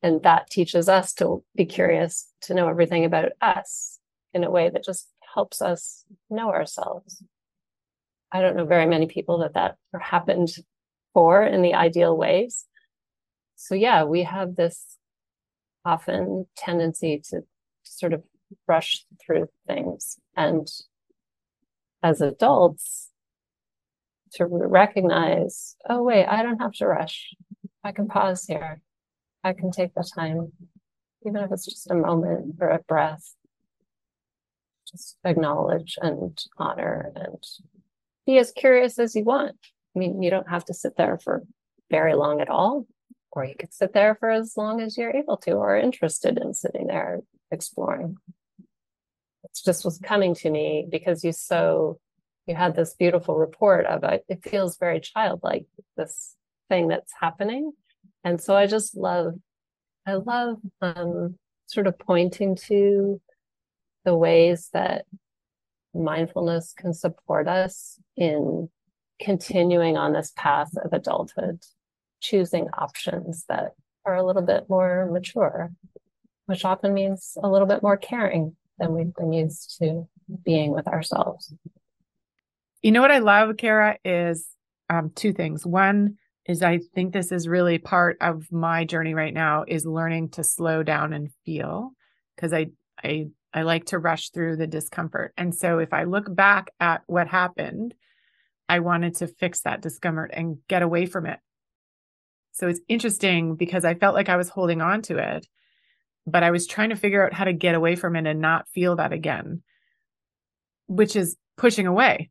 And 0.04 0.24
that 0.24 0.50
teaches 0.50 0.90
us 0.90 1.14
to 1.16 1.44
be 1.56 1.66
curious 1.66 2.28
to 2.42 2.56
know 2.56 2.68
everything 2.68 3.06
about 3.06 3.34
us 3.40 4.00
in 4.34 4.44
a 4.44 4.52
way 4.52 4.70
that 4.70 4.84
just 4.84 5.08
helps 5.34 5.62
us 5.62 6.04
know 6.30 6.50
ourselves. 6.50 7.24
I 8.32 8.42
don't 8.42 8.56
know 8.56 8.66
very 8.66 8.86
many 8.86 9.08
people 9.08 9.40
that 9.40 9.54
that 9.54 9.76
happened 10.00 10.50
for 11.14 11.44
in 11.44 11.62
the 11.62 11.74
ideal 11.74 12.16
ways. 12.16 12.66
So 13.56 13.76
yeah 13.76 14.04
we 14.04 14.24
have 14.24 14.56
this 14.56 14.98
often 15.86 16.46
tendency 16.56 17.22
to 17.30 17.42
sort 17.84 18.14
of 18.14 18.24
rush 18.68 19.06
through 19.24 19.48
things 19.68 20.20
and 20.36 20.68
as 22.04 22.22
adults 22.22 23.10
to 24.34 24.46
recognize 24.46 25.76
oh 25.90 26.04
wait 26.04 26.26
i 26.26 26.44
don't 26.44 26.60
have 26.60 26.74
to 26.74 26.86
rush. 26.86 27.34
I 27.84 27.92
can 27.92 28.08
pause 28.08 28.46
here. 28.46 28.82
I 29.44 29.54
can 29.54 29.72
take 29.72 29.94
the 29.94 30.08
time, 30.16 30.52
even 31.26 31.38
if 31.38 31.52
it's 31.52 31.66
just 31.66 31.90
a 31.90 31.96
moment 31.96 32.56
or 32.60 32.70
a 32.70 32.80
breath, 32.80 33.34
just 34.92 35.18
acknowledge 35.24 35.98
and 36.02 36.44
honor 36.58 37.12
and 37.16 37.44
be 38.26 38.38
as 38.38 38.52
curious 38.52 39.00
as 39.00 39.16
you 39.16 39.24
want. 39.24 39.56
I 39.96 40.00
mean, 40.00 40.22
you 40.22 40.30
don't 40.30 40.50
have 40.50 40.66
to 40.66 40.74
sit 40.74 40.96
there 40.98 41.18
for 41.18 41.44
very 41.90 42.14
long 42.14 42.42
at 42.42 42.50
all, 42.50 42.86
or 43.32 43.44
you 43.46 43.56
could 43.58 43.74
sit 43.74 43.94
there 43.94 44.16
for 44.16 44.30
as 44.30 44.56
long 44.56 44.82
as 44.82 44.98
you're 44.98 45.16
able 45.16 45.38
to 45.38 45.52
or 45.52 45.76
interested 45.76 46.38
in 46.38 46.54
sitting 46.54 46.88
there 46.88 47.20
exploring. 47.52 48.18
It's 49.44 49.62
just 49.62 49.84
was 49.84 49.98
coming 49.98 50.36
to 50.36 50.50
me 50.50 50.88
because 50.90 51.24
you 51.24 51.34
so 51.34 52.00
you 52.46 52.56
had 52.56 52.76
this 52.76 52.94
beautiful 52.94 53.36
report 53.36 53.86
of 53.86 54.04
it. 54.04 54.24
It 54.28 54.44
feels 54.44 54.78
very 54.78 55.00
childlike, 55.00 55.66
this 55.98 56.36
thing 56.70 56.88
that's 56.88 57.14
happening 57.20 57.74
and 58.24 58.42
so 58.42 58.56
I 58.56 58.68
just 58.68 58.96
love, 58.96 59.36
I 60.06 60.14
love 60.14 60.58
um, 60.82 61.38
sort 61.68 61.88
of 61.88 61.98
pointing 61.98 62.56
to 62.68 63.22
the 64.06 64.16
ways 64.16 64.70
that 64.74 65.06
mindfulness 65.94 66.74
can 66.78 66.94
support 66.94 67.48
us 67.48 68.00
in 68.16 68.70
continuing 69.22 69.98
on 69.98 70.14
this 70.14 70.32
path 70.36 70.70
of 70.84 70.94
adulthood, 70.94 71.62
choosing 72.22 72.68
options 72.78 73.46
that 73.50 73.74
are 74.06 74.16
a 74.16 74.26
little 74.26 74.42
bit 74.42 74.66
more 74.70 75.08
mature, 75.12 75.72
which 76.46 76.66
often 76.66 76.94
means 76.94 77.38
a 77.44 77.50
little 77.50 77.68
bit 77.68 77.84
more 77.84 77.98
caring 77.98 78.56
than 78.80 78.94
we've 78.94 79.14
been 79.14 79.32
used 79.32 79.78
to 79.80 80.08
being 80.44 80.72
with 80.72 80.88
ourselves. 80.88 81.54
You 82.82 82.92
know 82.92 83.02
what 83.02 83.12
I 83.12 83.20
love, 83.20 83.58
Kara, 83.58 83.98
is 84.04 84.48
um, 84.90 85.12
two 85.14 85.34
things. 85.34 85.66
One, 85.66 86.18
is 86.48 86.64
I 86.64 86.80
think 86.96 87.14
this 87.14 87.32
is 87.32 87.48
really 87.48 87.78
part 87.78 88.18
of 88.20 88.52
my 88.52 88.86
journey 88.86 89.14
right 89.14 89.34
now 89.34 89.64
is 89.68 89.86
learning 89.86 90.30
to 90.30 90.44
slow 90.44 90.84
down 90.84 91.14
and 91.14 91.30
feel 91.46 91.92
because 92.36 92.54
I 92.54 92.68
I 93.04 93.28
I 93.54 93.64
like 93.64 93.86
to 93.88 94.00
rush 94.00 94.30
through 94.30 94.58
the 94.58 94.68
discomfort. 94.68 95.34
And 95.38 95.54
so 95.54 95.80
if 95.80 95.94
I 95.94 96.06
look 96.06 96.34
back 96.34 96.72
at 96.80 97.02
what 97.08 97.28
happened, 97.28 97.94
I 98.70 98.80
wanted 98.80 99.16
to 99.18 99.28
fix 99.28 99.62
that 99.62 99.82
discomfort 99.82 100.32
and 100.34 100.60
get 100.68 100.82
away 100.82 101.06
from 101.06 101.26
it. 101.26 101.40
So 102.54 102.68
it's 102.68 102.80
interesting 102.88 103.56
because 103.56 103.86
I 103.86 103.96
felt 103.96 104.16
like 104.16 104.30
I 104.30 104.38
was 104.38 104.50
holding 104.50 104.82
on 104.82 105.02
to 105.04 105.18
it, 105.18 105.48
but 106.26 106.44
I 106.44 106.52
was 106.52 106.68
trying 106.68 106.90
to 106.90 106.96
figure 106.96 107.26
out 107.26 107.34
how 107.34 107.46
to 107.46 107.54
get 107.54 107.76
away 107.76 107.96
from 107.96 108.16
it 108.16 108.28
and 108.28 108.40
not 108.40 108.70
feel 108.70 108.96
that 108.98 109.14
again, 109.14 109.64
which 110.88 111.16
is 111.16 111.36
pushing 111.58 111.88
away 111.88 112.30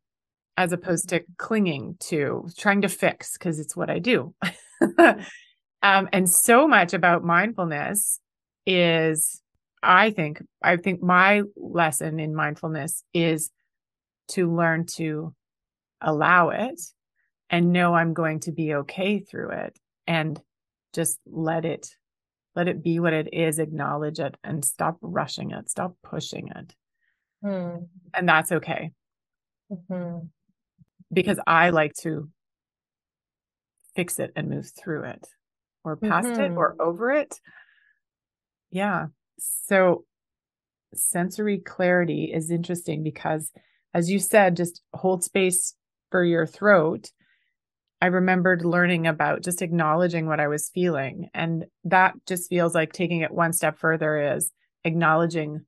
as 0.57 0.73
opposed 0.73 1.09
to 1.09 1.25
clinging 1.39 1.97
to 2.01 2.47
trying 2.57 2.83
to 2.83 2.89
fix 2.89 3.39
because 3.39 3.59
it's 3.59 3.77
what 3.77 3.91
I 3.91 3.99
do. 3.99 4.35
um, 4.99 6.09
and 6.13 6.29
so 6.29 6.69
much 6.69 6.93
about 6.93 7.25
mindfulness 7.25 8.21
is, 8.67 9.40
I 9.83 10.11
think, 10.11 10.43
I 10.63 10.77
think 10.77 11.03
my 11.03 11.43
lesson 11.57 12.21
in 12.21 12.35
mindfulness 12.35 13.03
is 13.15 13.51
to 14.29 14.55
learn 14.55 14.87
to 14.97 15.35
allow 16.01 16.51
it 16.51 16.81
and 17.49 17.73
know 17.73 17.95
I'm 17.95 18.15
going 18.15 18.41
to 18.41 18.53
be 18.53 18.75
okay 18.75 19.21
through 19.21 19.51
it 19.51 19.79
and 20.07 20.41
just 20.95 21.19
let 21.27 21.65
it 21.65 21.89
let 22.57 22.67
it 22.67 22.83
be 22.83 22.99
what 22.99 23.13
it 23.13 23.33
is 23.33 23.59
acknowledge 23.59 24.19
it 24.19 24.35
and 24.43 24.65
stop 24.65 24.97
rushing 25.03 25.53
it 25.53 25.71
stop 25.71 25.95
pushing 26.03 26.49
it 26.49 26.75
hmm. 27.43 27.85
and 28.15 28.29
that's 28.29 28.51
okay 28.51 28.91
mm-hmm 29.71 30.27
because 31.13 31.39
I 31.47 31.71
like 31.71 31.95
to 32.03 32.29
fix 33.95 34.19
it 34.19 34.33
and 34.37 34.49
move 34.49 34.71
through 34.71 35.05
it 35.05 35.27
or 35.85 35.97
past 35.97 36.29
mm-hmm. 36.29 36.41
it 36.41 36.57
or 36.57 36.73
mm-hmm. 36.73 36.89
over 36.89 37.11
it. 37.11 37.41
Yeah. 38.71 39.07
So 39.41 40.05
sensory 40.95 41.59
clarity 41.59 42.33
is 42.33 42.51
interesting 42.51 43.03
because 43.03 43.51
as 43.95 44.11
you 44.11 44.19
said, 44.19 44.57
just 44.57 44.83
hold 44.93 45.25
space 45.25 45.75
for 46.11 46.25
your 46.25 46.47
throat. 46.47 47.11
I 48.01 48.07
remembered 48.07 48.65
learning 48.65 49.07
about 49.07 49.43
just 49.43 49.63
acknowledging 49.63 50.27
what 50.27 50.41
I 50.41 50.49
was 50.49 50.71
feeling. 50.71 51.29
And 51.35 51.67
that 51.85 52.15
just 52.27 52.49
feels 52.49 52.75
like 52.75 52.93
taking 52.93 53.21
it 53.21 53.31
one 53.31 53.53
step 53.53 53.79
further 53.79 54.35
is 54.35 54.53
acknowledging 54.85 55.67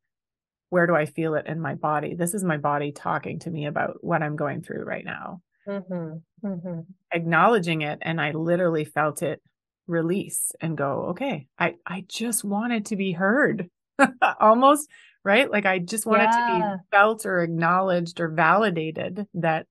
where 0.70 0.86
do 0.86 0.94
I 0.94 1.04
feel 1.04 1.34
it 1.34 1.46
in 1.46 1.60
my 1.60 1.74
body? 1.74 2.14
This 2.14 2.32
is 2.32 2.42
my 2.42 2.56
body 2.56 2.92
talking 2.92 3.40
to 3.40 3.50
me 3.50 3.66
about 3.66 3.98
what 4.00 4.22
I'm 4.22 4.36
going 4.36 4.62
through 4.62 4.84
right 4.84 5.04
now. 5.04 5.42
Mm-hmm. 5.68 6.46
Mm-hmm. 6.46 6.80
Acknowledging 7.12 7.82
it. 7.82 7.98
And 8.00 8.18
I 8.18 8.30
literally 8.30 8.86
felt 8.86 9.22
it 9.22 9.42
release 9.86 10.52
and 10.60 10.76
go, 10.76 11.06
okay, 11.10 11.46
I, 11.58 11.74
I 11.86 12.04
just 12.08 12.44
wanted 12.44 12.86
to 12.86 12.96
be 12.96 13.12
heard 13.12 13.68
almost, 14.40 14.88
right? 15.24 15.50
Like 15.50 15.66
I 15.66 15.78
just 15.78 16.06
wanted 16.06 16.30
yeah. 16.32 16.48
to 16.48 16.76
be 16.78 16.96
felt 16.96 17.26
or 17.26 17.42
acknowledged 17.42 18.20
or 18.20 18.28
validated 18.28 19.26
that 19.34 19.66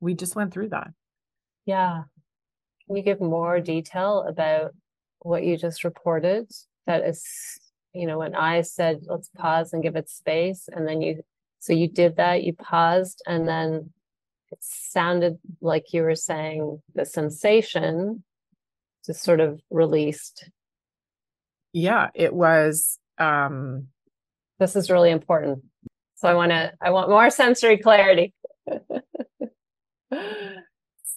we 0.00 0.14
just 0.14 0.36
went 0.36 0.52
through 0.52 0.70
that. 0.70 0.88
Yeah. 1.64 2.02
Can 2.86 2.96
you 2.96 3.02
give 3.02 3.20
more 3.20 3.60
detail 3.60 4.24
about 4.28 4.72
what 5.20 5.44
you 5.44 5.56
just 5.56 5.84
reported? 5.84 6.50
That 6.86 7.04
is, 7.04 7.24
you 7.92 8.06
know, 8.06 8.18
when 8.18 8.34
I 8.34 8.62
said, 8.62 9.00
let's 9.06 9.30
pause 9.36 9.72
and 9.72 9.82
give 9.82 9.96
it 9.96 10.08
space. 10.08 10.68
And 10.72 10.86
then 10.86 11.02
you, 11.02 11.22
so 11.58 11.72
you 11.72 11.88
did 11.88 12.16
that, 12.16 12.44
you 12.44 12.52
paused, 12.52 13.22
and 13.26 13.48
then 13.48 13.90
it 14.52 14.58
sounded 14.60 15.38
like 15.60 15.92
you 15.92 16.02
were 16.02 16.14
saying 16.14 16.80
the 16.94 17.04
sensation 17.04 18.22
just 19.06 19.22
sort 19.22 19.40
of 19.40 19.60
released. 19.70 20.50
Yeah, 21.72 22.08
it 22.14 22.34
was. 22.34 22.98
um 23.18 23.88
This 24.58 24.76
is 24.76 24.90
really 24.90 25.10
important. 25.10 25.64
So 26.16 26.28
I 26.28 26.34
want 26.34 26.50
to, 26.50 26.72
I 26.80 26.90
want 26.90 27.10
more 27.10 27.28
sensory 27.30 27.76
clarity. 27.76 28.32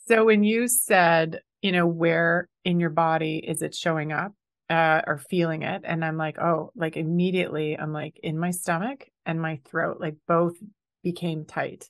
so 0.08 0.26
when 0.26 0.44
you 0.44 0.68
said, 0.68 1.42
you 1.62 1.72
know, 1.72 1.88
where 1.88 2.50
in 2.66 2.80
your 2.80 2.90
body 2.90 3.38
is 3.38 3.62
it 3.62 3.74
showing 3.74 4.12
up 4.12 4.34
uh, 4.70 5.02
or 5.08 5.18
feeling 5.18 5.64
it? 5.64 5.84
And 5.86 6.04
I'm 6.04 6.18
like, 6.18 6.38
oh, 6.38 6.72
like 6.76 6.98
immediately 6.98 7.78
I'm 7.78 7.94
like 7.94 8.20
in 8.22 8.38
my 8.38 8.52
stomach 8.52 9.08
and 9.26 9.42
my 9.42 9.60
throat, 9.70 10.02
like 10.02 10.16
both 10.28 10.58
became 11.02 11.46
tight. 11.46 11.90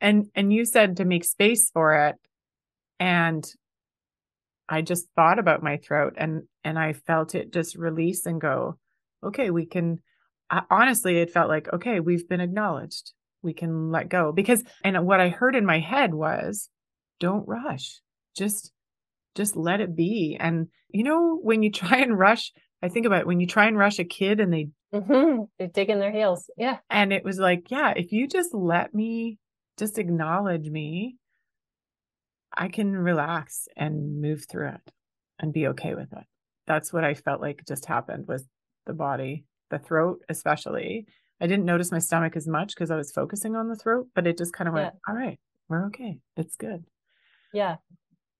And 0.00 0.28
and 0.36 0.52
you 0.52 0.64
said 0.64 0.98
to 0.98 1.04
make 1.04 1.24
space 1.24 1.70
for 1.72 2.06
it. 2.06 2.16
And 3.00 3.44
I 4.68 4.82
just 4.82 5.06
thought 5.16 5.38
about 5.38 5.62
my 5.62 5.78
throat 5.78 6.14
and 6.16 6.42
and 6.64 6.78
I 6.78 6.92
felt 6.92 7.34
it 7.34 7.52
just 7.52 7.76
release 7.76 8.26
and 8.26 8.40
go, 8.40 8.78
okay, 9.24 9.50
we 9.50 9.66
can 9.66 10.00
I, 10.50 10.62
honestly 10.70 11.18
it 11.18 11.30
felt 11.30 11.48
like 11.48 11.72
okay, 11.72 12.00
we've 12.00 12.28
been 12.28 12.40
acknowledged. 12.40 13.12
We 13.42 13.54
can 13.54 13.90
let 13.90 14.08
go. 14.08 14.32
Because 14.32 14.62
and 14.84 15.06
what 15.06 15.20
i 15.20 15.28
heard 15.28 15.54
in 15.54 15.64
my 15.64 15.78
head 15.78 16.12
was 16.14 16.68
don't 17.20 17.46
rush. 17.48 18.00
Just 18.36 18.72
just 19.34 19.56
let 19.56 19.80
it 19.80 19.96
be. 19.96 20.36
And 20.38 20.68
you 20.88 21.04
know 21.04 21.38
when 21.42 21.62
you 21.62 21.70
try 21.72 21.98
and 21.98 22.18
rush 22.18 22.52
i 22.82 22.88
think 22.88 23.06
about 23.06 23.22
it, 23.22 23.26
when 23.26 23.40
you 23.40 23.46
try 23.46 23.66
and 23.66 23.78
rush 23.78 23.98
a 23.98 24.04
kid 24.04 24.38
and 24.40 24.52
they 24.52 24.68
mm-hmm. 24.94 25.44
they're 25.58 25.68
digging 25.68 25.98
their 25.98 26.12
heels. 26.12 26.50
Yeah. 26.56 26.78
And 26.90 27.12
it 27.12 27.24
was 27.24 27.38
like 27.38 27.70
yeah 27.70 27.94
if 27.96 28.12
you 28.12 28.28
just 28.28 28.52
let 28.52 28.94
me 28.94 29.38
just 29.78 29.98
acknowledge 29.98 30.68
me 30.68 31.16
i 32.56 32.68
can 32.68 32.96
relax 32.96 33.68
and 33.76 34.20
move 34.20 34.46
through 34.48 34.68
it 34.68 34.92
and 35.38 35.52
be 35.52 35.66
okay 35.68 35.94
with 35.94 36.12
it 36.12 36.24
that's 36.66 36.92
what 36.92 37.04
i 37.04 37.14
felt 37.14 37.40
like 37.40 37.64
just 37.66 37.86
happened 37.86 38.26
was 38.26 38.44
the 38.86 38.94
body 38.94 39.44
the 39.70 39.78
throat 39.78 40.22
especially 40.28 41.06
I 41.40 41.46
didn't 41.46 41.66
notice 41.66 41.92
my 41.92 41.98
stomach 41.98 42.36
as 42.36 42.48
much 42.48 42.74
because 42.74 42.90
I 42.90 42.96
was 42.96 43.12
focusing 43.12 43.54
on 43.54 43.68
the 43.68 43.76
throat, 43.76 44.08
but 44.14 44.26
it 44.26 44.36
just 44.36 44.52
kind 44.52 44.66
of 44.66 44.74
went, 44.74 44.94
yeah. 44.94 45.12
all 45.12 45.14
right, 45.14 45.38
we're 45.68 45.86
okay. 45.86 46.18
It's 46.36 46.56
good. 46.56 46.84
Yeah. 47.52 47.76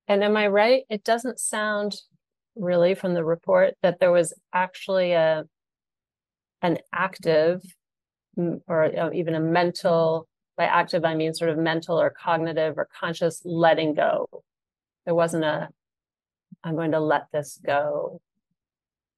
And 0.09 0.25
am 0.25 0.37
I 0.37 0.49
right? 0.49 0.83
It 0.91 1.05
doesn't 1.05 1.39
sound 1.39 1.97
really 2.57 2.95
from 2.95 3.15
the 3.15 3.25
report 3.25 3.75
that 3.83 4.01
there 4.01 4.11
was 4.11 4.35
actually 4.53 5.13
a 5.13 5.45
an 6.61 6.79
active 6.93 7.63
or 8.67 9.13
even 9.13 9.35
a 9.35 9.41
mental 9.41 10.28
by 10.59 10.65
active 10.65 11.05
I 11.05 11.15
mean 11.15 11.33
sort 11.33 11.51
of 11.51 11.57
mental 11.57 11.99
or 11.99 12.11
cognitive 12.11 12.77
or 12.77 12.89
conscious 13.01 13.41
letting 13.45 13.95
go. 13.95 14.29
There 15.07 15.15
wasn't 15.15 15.45
a 15.45 15.71
I'm 16.65 16.75
going 16.75 16.91
to 16.91 17.01
let 17.01 17.29
this 17.33 17.59
go. 17.65 18.21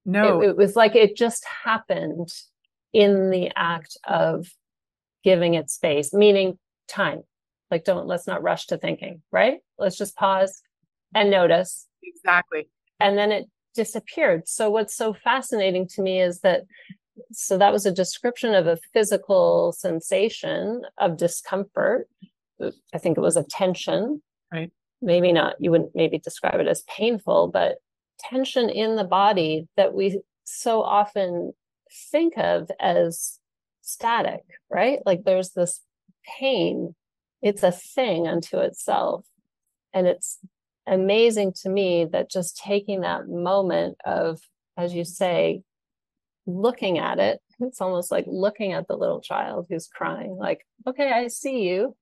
No. 0.05 0.41
It, 0.41 0.49
it 0.49 0.57
was 0.57 0.75
like 0.75 0.95
it 0.95 1.17
just 1.17 1.43
happened 1.45 2.31
in 2.93 3.31
the 3.31 3.51
act 3.55 3.97
of 4.07 4.47
giving 5.23 5.55
it 5.55 5.69
space, 5.69 6.13
meaning 6.13 6.57
time. 6.87 7.23
Like, 7.69 7.85
don't 7.85 8.07
let's 8.07 8.27
not 8.27 8.43
rush 8.43 8.67
to 8.67 8.77
thinking, 8.77 9.21
right? 9.31 9.59
Let's 9.77 9.97
just 9.97 10.15
pause 10.15 10.61
and 11.15 11.31
notice. 11.31 11.87
Exactly. 12.03 12.69
And 12.99 13.17
then 13.17 13.31
it 13.31 13.45
disappeared. 13.73 14.47
So, 14.47 14.69
what's 14.69 14.95
so 14.95 15.13
fascinating 15.13 15.87
to 15.95 16.01
me 16.01 16.21
is 16.21 16.41
that 16.41 16.63
so 17.31 17.57
that 17.57 17.73
was 17.73 17.85
a 17.85 17.91
description 17.91 18.53
of 18.53 18.67
a 18.67 18.77
physical 18.93 19.71
sensation 19.71 20.81
of 20.97 21.17
discomfort. 21.17 22.07
I 22.93 22.97
think 22.97 23.17
it 23.17 23.21
was 23.21 23.37
a 23.37 23.43
tension. 23.43 24.21
Right. 24.51 24.71
Maybe 25.01 25.31
not, 25.31 25.55
you 25.59 25.71
wouldn't 25.71 25.95
maybe 25.95 26.19
describe 26.19 26.59
it 26.59 26.67
as 26.67 26.83
painful, 26.83 27.47
but 27.47 27.77
tension 28.19 28.69
in 28.69 28.95
the 28.95 29.03
body 29.03 29.67
that 29.77 29.93
we 29.93 30.21
so 30.43 30.83
often 30.83 31.53
think 32.11 32.37
of 32.37 32.69
as 32.79 33.39
static, 33.81 34.41
right? 34.69 34.99
Like 35.05 35.23
there's 35.23 35.51
this 35.51 35.81
pain, 36.39 36.95
it's 37.41 37.63
a 37.63 37.71
thing 37.71 38.27
unto 38.27 38.59
itself. 38.59 39.25
And 39.93 40.07
it's 40.07 40.39
amazing 40.87 41.53
to 41.63 41.69
me 41.69 42.05
that 42.11 42.29
just 42.29 42.57
taking 42.57 43.01
that 43.01 43.27
moment 43.27 43.97
of, 44.05 44.39
as 44.77 44.93
you 44.93 45.03
say, 45.03 45.63
looking 46.45 46.97
at 46.97 47.19
it, 47.19 47.39
it's 47.59 47.81
almost 47.81 48.11
like 48.11 48.25
looking 48.27 48.73
at 48.73 48.87
the 48.87 48.97
little 48.97 49.21
child 49.21 49.67
who's 49.69 49.87
crying, 49.87 50.35
like, 50.35 50.65
okay, 50.87 51.11
I 51.11 51.27
see 51.27 51.61
you. 51.61 51.95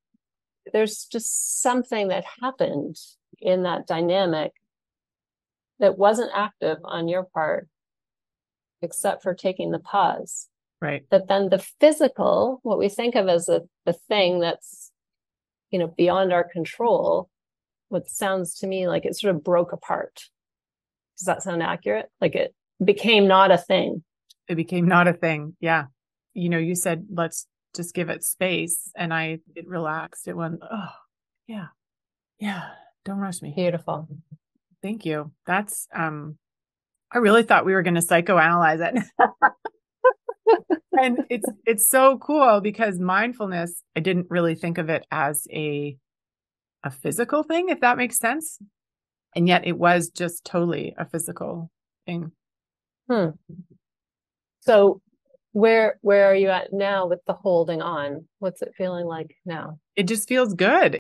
There's 0.72 1.06
just 1.06 1.62
something 1.62 2.10
that 2.10 2.26
happened 2.42 2.98
in 3.40 3.64
that 3.64 3.88
dynamic 3.88 4.52
that 5.80 5.98
wasn't 5.98 6.32
active 6.36 6.78
on 6.84 7.08
your 7.08 7.24
part 7.24 7.68
except 8.82 9.24
for 9.24 9.34
taking 9.34 9.72
the 9.72 9.80
pause. 9.80 10.48
Right. 10.82 11.04
That 11.12 11.28
then 11.28 11.50
the 11.50 11.60
physical, 11.80 12.60
what 12.64 12.80
we 12.80 12.88
think 12.88 13.16
of 13.16 13.28
as 13.28 13.50
a, 13.50 13.62
the 13.86 13.94
thing 13.94 14.40
that's, 14.40 14.92
you 15.72 15.80
know, 15.80 15.88
beyond 15.88 16.32
our 16.32 16.44
control, 16.44 17.30
what 17.90 18.10
sounds 18.10 18.56
to 18.60 18.68
me 18.68 18.88
like 18.88 19.06
it 19.06 19.18
sort 19.18 19.36
of 19.36 19.44
broke 19.44 19.74
apart. 19.74 20.30
Does 21.18 21.26
that 21.26 21.44
sound 21.44 21.62
accurate? 21.62 22.10
Like 22.22 22.36
it 22.36 22.54
became 22.84 23.28
not 23.28 23.52
a 23.52 23.58
thing. 23.58 24.04
It 24.50 24.56
became 24.56 24.88
not 24.88 25.08
a 25.08 25.14
thing. 25.14 25.56
Yeah. 25.62 25.86
You 26.34 26.50
know, 26.50 26.58
you 26.58 26.76
said, 26.76 27.06
let's 27.12 27.48
just 27.76 27.94
give 27.94 28.10
it 28.10 28.24
space. 28.24 28.92
And 28.98 29.14
I, 29.14 29.40
it 29.56 29.68
relaxed. 29.68 30.28
It 30.28 30.36
went, 30.36 30.60
oh, 30.70 30.90
yeah. 31.48 31.68
Yeah. 32.40 32.64
Don't 33.06 33.20
rush 33.20 33.42
me. 33.42 33.54
Beautiful. 33.56 34.10
Thank 34.82 35.06
you. 35.06 35.32
That's, 35.46 35.88
um, 35.94 36.38
I 37.12 37.20
really 37.20 37.44
thought 37.44 37.66
we 37.66 37.74
were 37.74 37.84
going 37.84 37.96
to 37.96 38.02
psychoanalyze 38.02 38.86
it. 38.86 39.04
and 40.94 41.20
it's 41.30 41.46
it's 41.66 41.90
so 41.90 42.18
cool 42.18 42.62
because 42.62 43.00
mindfulness, 43.00 43.84
I 43.96 44.00
didn't 44.00 44.28
really 44.30 44.56
think 44.56 44.78
of 44.78 44.90
it 44.90 45.06
as 45.12 45.48
a 45.52 45.98
a 46.84 46.92
physical 46.92 47.44
thing, 47.44 47.70
if 47.70 47.82
that 47.82 47.98
makes 47.98 48.18
sense. 48.18 48.60
And 49.36 49.48
yet 49.48 49.66
it 49.68 49.78
was 49.78 50.10
just 50.10 50.46
totally 50.46 50.96
a 50.98 51.06
physical 51.06 51.72
thing. 52.06 52.32
Hmm. 53.10 53.30
So 54.70 55.02
where 55.54 55.98
where 56.02 56.26
are 56.26 56.36
you 56.36 56.50
at 56.50 56.72
now 56.72 57.08
with 57.08 57.26
the 57.26 57.34
holding 57.34 57.82
on? 57.82 58.28
What's 58.38 58.62
it 58.62 58.76
feeling 58.78 59.08
like 59.08 59.36
now? 59.44 59.80
It 59.96 60.04
just 60.04 60.30
feels 60.30 60.54
good. 60.54 61.00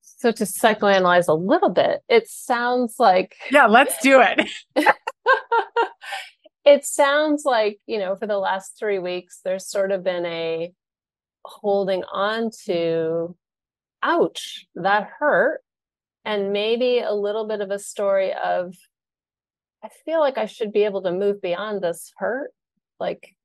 So 0.00 0.32
to 0.32 0.44
psychoanalyze 0.44 1.28
a 1.28 1.34
little 1.34 1.68
bit, 1.68 2.00
it 2.08 2.30
sounds 2.30 2.94
like 2.98 3.36
Yeah, 3.50 3.66
let's 3.66 3.98
do 3.98 4.22
it. 4.22 4.48
it 6.64 6.86
sounds 6.86 7.42
like, 7.44 7.78
you 7.86 7.98
know, 7.98 8.16
for 8.16 8.26
the 8.26 8.38
last 8.38 8.78
3 8.78 9.00
weeks 9.00 9.40
there's 9.44 9.68
sort 9.68 9.92
of 9.92 10.02
been 10.02 10.24
a 10.24 10.72
holding 11.44 12.04
on 12.04 12.50
to 12.64 13.36
ouch, 14.02 14.64
that 14.76 15.10
hurt 15.18 15.60
and 16.24 16.54
maybe 16.54 17.00
a 17.00 17.12
little 17.12 17.46
bit 17.46 17.60
of 17.60 17.70
a 17.70 17.78
story 17.78 18.32
of 18.32 18.74
I 19.86 19.88
feel 20.04 20.18
like 20.18 20.36
I 20.36 20.46
should 20.46 20.72
be 20.72 20.82
able 20.82 21.02
to 21.02 21.12
move 21.12 21.40
beyond 21.40 21.80
this 21.80 22.12
hurt. 22.16 22.50
Like 22.98 23.36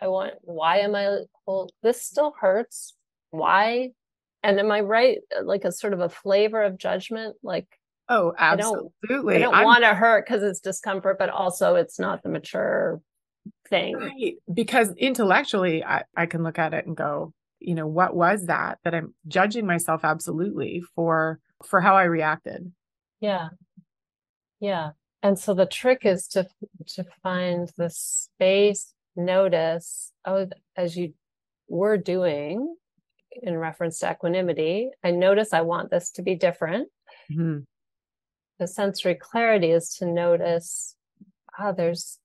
I 0.00 0.08
want 0.08 0.34
why 0.40 0.78
am 0.78 0.96
I 0.96 1.18
hold 1.46 1.70
this 1.84 2.02
still 2.02 2.34
hurts? 2.40 2.94
Why 3.30 3.90
and 4.42 4.58
am 4.58 4.72
I 4.72 4.80
right? 4.80 5.18
Like 5.40 5.64
a 5.64 5.70
sort 5.70 5.92
of 5.92 6.00
a 6.00 6.08
flavor 6.08 6.62
of 6.64 6.78
judgment, 6.78 7.36
like 7.44 7.68
oh, 8.08 8.34
absolutely. 8.36 9.36
I 9.36 9.38
don't, 9.38 9.54
don't 9.54 9.64
want 9.64 9.84
to 9.84 9.94
hurt 9.94 10.26
because 10.26 10.42
it's 10.42 10.58
discomfort, 10.58 11.16
but 11.16 11.30
also 11.30 11.76
it's 11.76 12.00
not 12.00 12.24
the 12.24 12.28
mature 12.28 13.00
thing. 13.68 13.96
Right. 13.96 14.34
Because 14.52 14.92
intellectually, 14.96 15.84
I, 15.84 16.02
I 16.16 16.26
can 16.26 16.42
look 16.42 16.58
at 16.58 16.74
it 16.74 16.86
and 16.86 16.96
go, 16.96 17.32
you 17.60 17.76
know, 17.76 17.86
what 17.86 18.16
was 18.16 18.46
that 18.46 18.78
that 18.82 18.96
I'm 18.96 19.14
judging 19.28 19.64
myself 19.64 20.00
absolutely 20.02 20.82
for 20.96 21.38
for 21.64 21.80
how 21.80 21.94
I 21.94 22.04
reacted. 22.04 22.72
Yeah. 23.20 23.50
Yeah. 24.58 24.90
And 25.24 25.38
so 25.38 25.54
the 25.54 25.64
trick 25.64 26.04
is 26.04 26.28
to 26.28 26.46
to 26.88 27.04
find 27.22 27.72
the 27.78 27.88
space, 27.88 28.92
notice, 29.16 30.12
oh, 30.26 30.48
as 30.76 30.98
you 30.98 31.14
were 31.66 31.96
doing 31.96 32.76
in 33.42 33.56
reference 33.56 33.98
to 34.00 34.10
equanimity, 34.10 34.90
I 35.02 35.12
notice 35.12 35.54
I 35.54 35.62
want 35.62 35.90
this 35.90 36.10
to 36.12 36.22
be 36.22 36.34
different. 36.34 36.90
Mm-hmm. 37.32 37.60
The 38.58 38.66
sensory 38.68 39.14
clarity 39.14 39.70
is 39.70 39.94
to 39.94 40.06
notice, 40.06 40.94
ah, 41.58 41.72
there's 41.72 42.18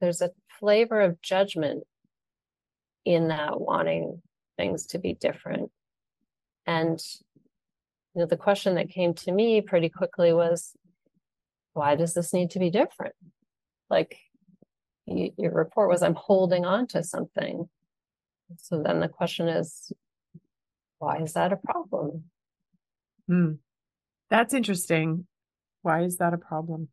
there's 0.00 0.20
a 0.20 0.32
flavor 0.58 1.00
of 1.00 1.22
judgment 1.22 1.84
in 3.04 3.28
that 3.28 3.60
wanting 3.60 4.22
things 4.56 4.86
to 4.86 4.98
be 4.98 5.14
different. 5.14 5.70
And 6.66 7.00
you 8.14 8.22
know, 8.22 8.26
the 8.26 8.36
question 8.36 8.74
that 8.74 8.90
came 8.90 9.14
to 9.14 9.30
me 9.30 9.60
pretty 9.60 9.88
quickly 9.88 10.32
was, 10.32 10.72
why 11.80 11.94
does 11.96 12.12
this 12.12 12.34
need 12.34 12.50
to 12.50 12.58
be 12.58 12.68
different? 12.68 13.14
Like 13.88 14.18
you, 15.06 15.30
your 15.38 15.52
report 15.52 15.88
was, 15.88 16.02
I'm 16.02 16.14
holding 16.14 16.66
on 16.66 16.86
to 16.88 17.02
something. 17.02 17.70
So 18.58 18.82
then 18.82 19.00
the 19.00 19.08
question 19.08 19.48
is, 19.48 19.90
why 20.98 21.22
is 21.22 21.32
that 21.32 21.54
a 21.54 21.56
problem? 21.56 22.24
Hmm. 23.26 23.52
That's 24.28 24.52
interesting. 24.52 25.26
Why 25.80 26.02
is 26.02 26.18
that 26.18 26.34
a 26.34 26.38
problem? 26.38 26.88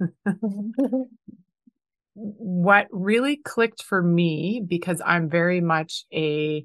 what 2.14 2.86
really 2.90 3.36
clicked 3.36 3.82
for 3.82 4.02
me, 4.02 4.62
because 4.66 5.02
I'm 5.04 5.28
very 5.28 5.60
much 5.60 6.06
a, 6.14 6.64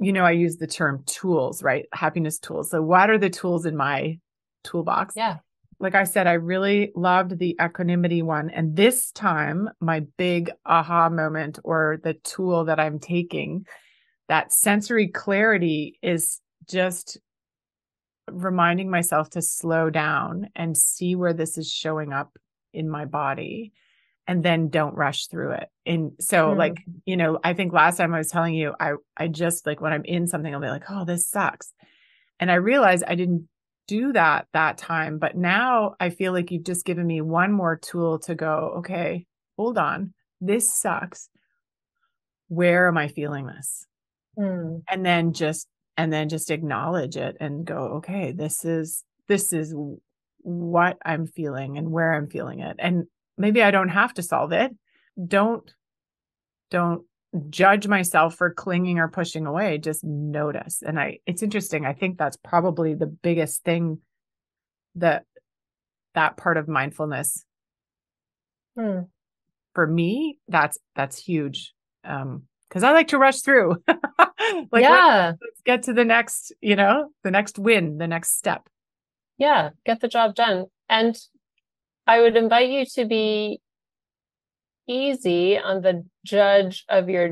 you 0.00 0.12
know, 0.14 0.24
I 0.24 0.30
use 0.30 0.56
the 0.56 0.66
term 0.66 1.02
tools, 1.04 1.62
right? 1.62 1.84
Happiness 1.92 2.38
tools. 2.38 2.70
So, 2.70 2.80
what 2.80 3.10
are 3.10 3.18
the 3.18 3.28
tools 3.28 3.66
in 3.66 3.76
my 3.76 4.20
toolbox? 4.64 5.12
Yeah. 5.16 5.38
Like 5.80 5.94
I 5.94 6.04
said, 6.04 6.26
I 6.26 6.32
really 6.32 6.92
loved 6.96 7.38
the 7.38 7.56
equanimity 7.62 8.22
one. 8.22 8.50
And 8.50 8.74
this 8.74 9.12
time, 9.12 9.68
my 9.80 10.00
big 10.16 10.50
aha 10.66 11.08
moment 11.08 11.58
or 11.62 12.00
the 12.02 12.14
tool 12.14 12.64
that 12.64 12.80
I'm 12.80 12.98
taking, 12.98 13.64
that 14.28 14.52
sensory 14.52 15.08
clarity 15.08 15.98
is 16.02 16.40
just 16.68 17.18
reminding 18.30 18.90
myself 18.90 19.30
to 19.30 19.42
slow 19.42 19.88
down 19.88 20.50
and 20.54 20.76
see 20.76 21.14
where 21.14 21.32
this 21.32 21.56
is 21.56 21.70
showing 21.70 22.12
up 22.12 22.36
in 22.72 22.88
my 22.88 23.04
body 23.04 23.72
and 24.26 24.42
then 24.42 24.68
don't 24.68 24.94
rush 24.94 25.26
through 25.26 25.52
it. 25.52 25.68
And 25.86 26.12
so 26.20 26.48
mm. 26.48 26.58
like, 26.58 26.84
you 27.06 27.16
know, 27.16 27.38
I 27.42 27.54
think 27.54 27.72
last 27.72 27.96
time 27.96 28.12
I 28.12 28.18
was 28.18 28.28
telling 28.28 28.54
you, 28.54 28.74
I, 28.78 28.92
I 29.16 29.28
just 29.28 29.66
like 29.66 29.80
when 29.80 29.92
I'm 29.92 30.04
in 30.04 30.26
something, 30.26 30.54
I'll 30.54 30.60
be 30.60 30.68
like, 30.68 30.90
oh, 30.90 31.06
this 31.06 31.28
sucks. 31.28 31.72
And 32.38 32.50
I 32.50 32.56
realized 32.56 33.04
I 33.06 33.14
didn't 33.14 33.48
do 33.88 34.12
that 34.12 34.46
that 34.52 34.78
time. 34.78 35.18
But 35.18 35.36
now 35.36 35.96
I 35.98 36.10
feel 36.10 36.32
like 36.32 36.52
you've 36.52 36.64
just 36.64 36.84
given 36.84 37.06
me 37.06 37.20
one 37.20 37.52
more 37.52 37.76
tool 37.76 38.20
to 38.20 38.36
go, 38.36 38.74
okay, 38.78 39.26
hold 39.56 39.76
on. 39.78 40.14
This 40.40 40.72
sucks. 40.72 41.28
Where 42.46 42.86
am 42.86 42.96
I 42.96 43.08
feeling 43.08 43.46
this? 43.46 43.84
Mm. 44.38 44.82
And 44.88 45.04
then 45.04 45.32
just, 45.32 45.66
and 45.96 46.12
then 46.12 46.28
just 46.28 46.52
acknowledge 46.52 47.16
it 47.16 47.36
and 47.40 47.64
go, 47.64 47.78
okay, 47.96 48.30
this 48.30 48.64
is, 48.64 49.02
this 49.26 49.52
is 49.52 49.74
what 50.38 50.96
I'm 51.04 51.26
feeling 51.26 51.76
and 51.76 51.90
where 51.90 52.14
I'm 52.14 52.28
feeling 52.28 52.60
it. 52.60 52.76
And 52.78 53.06
maybe 53.36 53.62
I 53.62 53.72
don't 53.72 53.88
have 53.88 54.14
to 54.14 54.22
solve 54.22 54.52
it. 54.52 54.70
Don't 55.26 55.68
don't 56.70 57.04
judge 57.50 57.86
myself 57.86 58.34
for 58.34 58.52
clinging 58.52 58.98
or 58.98 59.08
pushing 59.08 59.46
away. 59.46 59.78
Just 59.78 60.04
notice. 60.04 60.82
And 60.82 60.98
I 60.98 61.18
it's 61.26 61.42
interesting. 61.42 61.86
I 61.86 61.92
think 61.92 62.18
that's 62.18 62.36
probably 62.36 62.94
the 62.94 63.06
biggest 63.06 63.62
thing 63.64 64.00
that 64.96 65.24
that 66.14 66.36
part 66.36 66.56
of 66.56 66.66
mindfulness 66.68 67.44
hmm. 68.76 69.00
for 69.74 69.86
me 69.86 70.38
that's 70.48 70.78
that's 70.96 71.22
huge 71.22 71.74
um 72.02 72.44
because 72.68 72.82
i 72.82 72.90
like 72.90 73.08
to 73.08 73.18
rush 73.18 73.40
through 73.40 73.76
like 73.86 74.82
yeah 74.82 75.26
let's, 75.26 75.38
let's 75.42 75.60
get 75.64 75.82
to 75.84 75.92
the 75.92 76.04
next 76.04 76.52
you 76.60 76.74
know 76.74 77.10
the 77.22 77.30
next 77.30 77.58
win 77.58 77.98
the 77.98 78.08
next 78.08 78.36
step 78.36 78.68
yeah 79.36 79.70
get 79.86 80.00
the 80.00 80.08
job 80.08 80.34
done 80.34 80.64
and 80.88 81.16
I 82.08 82.20
would 82.20 82.36
invite 82.36 82.70
you 82.70 82.86
to 82.94 83.04
be 83.04 83.60
easy 84.88 85.58
on 85.58 85.82
the 85.82 86.04
judge 86.28 86.84
of 86.88 87.08
your 87.08 87.30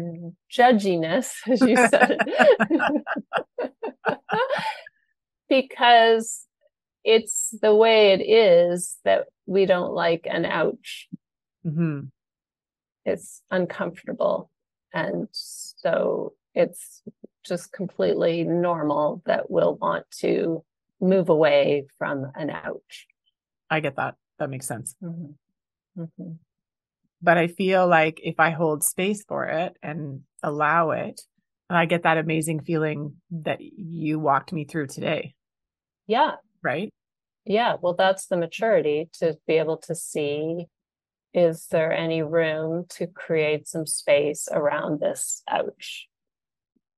judginess, 0.50 1.32
as 1.48 1.60
you 1.60 1.76
said, 1.88 2.18
because 5.48 6.46
it's 7.04 7.54
the 7.62 7.74
way 7.74 8.12
it 8.12 8.22
is 8.22 8.96
that 9.04 9.26
we 9.46 9.66
don't 9.66 9.92
like 9.92 10.26
an 10.28 10.44
ouch. 10.44 11.08
Mm-hmm. 11.64 12.06
It's 13.04 13.42
uncomfortable. 13.50 14.50
And 14.92 15.28
so 15.32 16.32
it's 16.54 17.02
just 17.44 17.72
completely 17.72 18.42
normal 18.42 19.22
that 19.26 19.50
we'll 19.50 19.76
want 19.76 20.06
to 20.18 20.64
move 21.00 21.28
away 21.28 21.86
from 21.98 22.32
an 22.34 22.50
ouch. 22.50 23.06
I 23.70 23.80
get 23.80 23.96
that 23.96 24.16
that 24.38 24.50
makes 24.50 24.66
sense. 24.66 24.94
Mm-hmm. 25.02 26.02
Mm-hmm. 26.02 26.32
But 27.26 27.38
I 27.38 27.48
feel 27.48 27.88
like 27.88 28.20
if 28.22 28.38
I 28.38 28.50
hold 28.50 28.84
space 28.84 29.24
for 29.24 29.46
it 29.46 29.76
and 29.82 30.20
allow 30.44 30.92
it, 30.92 31.20
I 31.68 31.86
get 31.86 32.04
that 32.04 32.18
amazing 32.18 32.60
feeling 32.62 33.16
that 33.32 33.58
you 33.60 34.20
walked 34.20 34.52
me 34.52 34.64
through 34.64 34.86
today. 34.86 35.34
Yeah. 36.06 36.36
Right. 36.62 36.88
Yeah. 37.44 37.78
Well, 37.80 37.94
that's 37.94 38.26
the 38.26 38.36
maturity 38.36 39.10
to 39.14 39.36
be 39.48 39.54
able 39.54 39.78
to 39.78 39.94
see 39.96 40.66
is 41.34 41.66
there 41.66 41.92
any 41.92 42.22
room 42.22 42.86
to 42.90 43.08
create 43.08 43.66
some 43.66 43.86
space 43.86 44.46
around 44.52 45.00
this 45.00 45.42
ouch? 45.50 46.06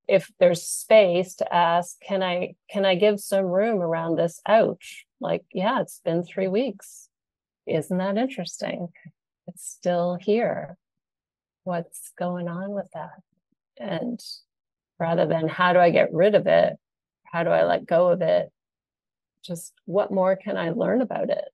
If 0.07 0.31
there's 0.39 0.61
space 0.61 1.33
to 1.37 1.51
ask, 1.51 1.99
can 2.01 2.21
I 2.21 2.53
can 2.69 2.85
I 2.85 2.93
give 2.93 3.19
some 3.19 3.45
room 3.45 3.79
around 3.79 4.17
this 4.17 4.39
ouch? 4.47 5.05
Like, 5.19 5.43
yeah, 5.51 5.81
it's 5.81 6.01
been 6.05 6.23
three 6.23 6.47
weeks 6.47 7.09
isn't 7.69 7.97
that 7.97 8.17
interesting? 8.17 8.89
It's 9.49 9.67
still 9.67 10.17
here. 10.19 10.77
What's 11.63 12.11
going 12.17 12.47
on 12.47 12.71
with 12.71 12.87
that? 12.93 13.19
And 13.79 14.19
rather 14.99 15.25
than 15.25 15.47
how 15.47 15.73
do 15.73 15.79
I 15.79 15.89
get 15.89 16.13
rid 16.13 16.35
of 16.35 16.45
it? 16.45 16.75
How 17.23 17.43
do 17.43 17.49
I 17.49 17.63
let 17.63 17.85
go 17.85 18.09
of 18.09 18.21
it? 18.21 18.51
Just 19.43 19.73
what 19.85 20.11
more 20.11 20.35
can 20.35 20.55
I 20.55 20.69
learn 20.69 21.01
about 21.01 21.29
it? 21.29 21.45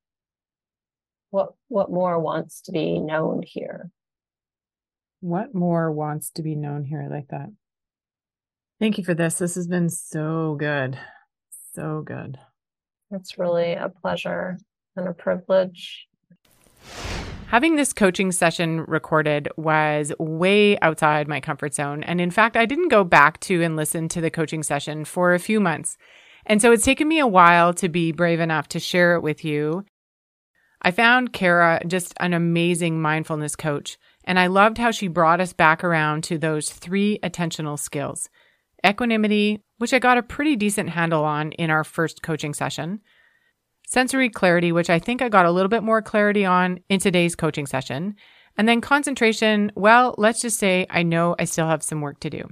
What 1.30 1.54
what 1.70 1.90
more 1.90 2.20
wants 2.20 2.62
to 2.62 2.72
be 2.72 3.00
known 3.00 3.44
here? 3.46 3.90
What 5.22 5.56
more 5.56 5.92
wants 5.92 6.32
to 6.32 6.44
be 6.44 6.56
known 6.56 6.84
here? 6.84 7.02
I 7.02 7.08
like 7.08 7.30
that. 7.30 7.50
Thank 8.80 8.98
you 8.98 9.06
for 9.06 9.14
this. 9.14 9.38
This 9.38 9.56
has 9.56 9.68
been 9.68 9.90
so 9.90 10.56
good. 10.60 11.00
So 11.74 12.02
good. 12.02 12.38
It's 13.12 13.38
really 13.38 13.74
a 13.74 13.90
pleasure 13.90 14.58
and 14.98 15.08
a 15.08 15.14
privilege. 15.14 16.08
Having 17.48 17.76
this 17.76 17.94
coaching 17.94 18.32
session 18.32 18.82
recorded 18.82 19.48
was 19.56 20.12
way 20.18 20.78
outside 20.80 21.28
my 21.28 21.40
comfort 21.40 21.76
zone. 21.76 22.04
And 22.04 22.20
in 22.20 22.32
fact, 22.32 22.58
I 22.58 22.66
didn't 22.66 22.90
go 22.90 23.04
back 23.04 23.40
to 23.42 23.62
and 23.62 23.76
listen 23.76 24.10
to 24.10 24.22
the 24.22 24.32
coaching 24.32 24.64
session 24.64 25.06
for 25.06 25.34
a 25.34 25.40
few 25.40 25.60
months. 25.60 25.96
And 26.48 26.62
so 26.62 26.72
it's 26.72 26.84
taken 26.84 27.08
me 27.08 27.20
a 27.20 27.28
while 27.28 27.74
to 27.76 27.88
be 27.88 28.12
brave 28.12 28.40
enough 28.40 28.68
to 28.70 28.80
share 28.80 29.16
it 29.16 29.22
with 29.22 29.46
you. 29.46 29.86
I 30.82 30.92
found 30.92 31.34
Kara 31.34 31.82
just 31.88 32.14
an 32.20 32.34
amazing 32.34 33.02
mindfulness 33.02 33.56
coach, 33.56 33.98
and 34.24 34.38
I 34.38 34.48
loved 34.48 34.78
how 34.78 34.92
she 34.92 35.08
brought 35.08 35.42
us 35.42 35.54
back 35.54 35.84
around 35.84 36.24
to 36.26 36.38
those 36.38 36.70
three 36.70 37.20
attentional 37.24 37.80
skills 37.80 38.30
equanimity, 38.86 39.64
which 39.80 39.94
I 39.94 40.00
got 40.00 40.20
a 40.20 40.24
pretty 40.24 40.56
decent 40.56 40.90
handle 40.90 41.24
on 41.24 41.54
in 41.54 41.72
our 41.72 41.84
first 41.84 42.22
coaching 42.22 42.54
session, 42.54 43.02
sensory 43.96 44.30
clarity, 44.30 44.74
which 44.74 44.90
I 44.90 45.00
think 45.00 45.22
I 45.22 45.30
got 45.30 45.46
a 45.46 45.52
little 45.52 45.70
bit 45.70 45.82
more 45.82 46.02
clarity 46.02 46.44
on 46.44 46.82
in 46.90 47.00
today's 47.00 47.34
coaching 47.34 47.66
session. 47.66 48.18
And 48.58 48.68
then 48.68 48.82
concentration, 48.82 49.72
well, 49.76 50.16
let's 50.18 50.42
just 50.42 50.60
say 50.60 50.86
I 50.90 51.02
know 51.02 51.34
I 51.40 51.46
still 51.46 51.68
have 51.68 51.82
some 51.82 52.02
work 52.02 52.20
to 52.20 52.30
do. 52.30 52.44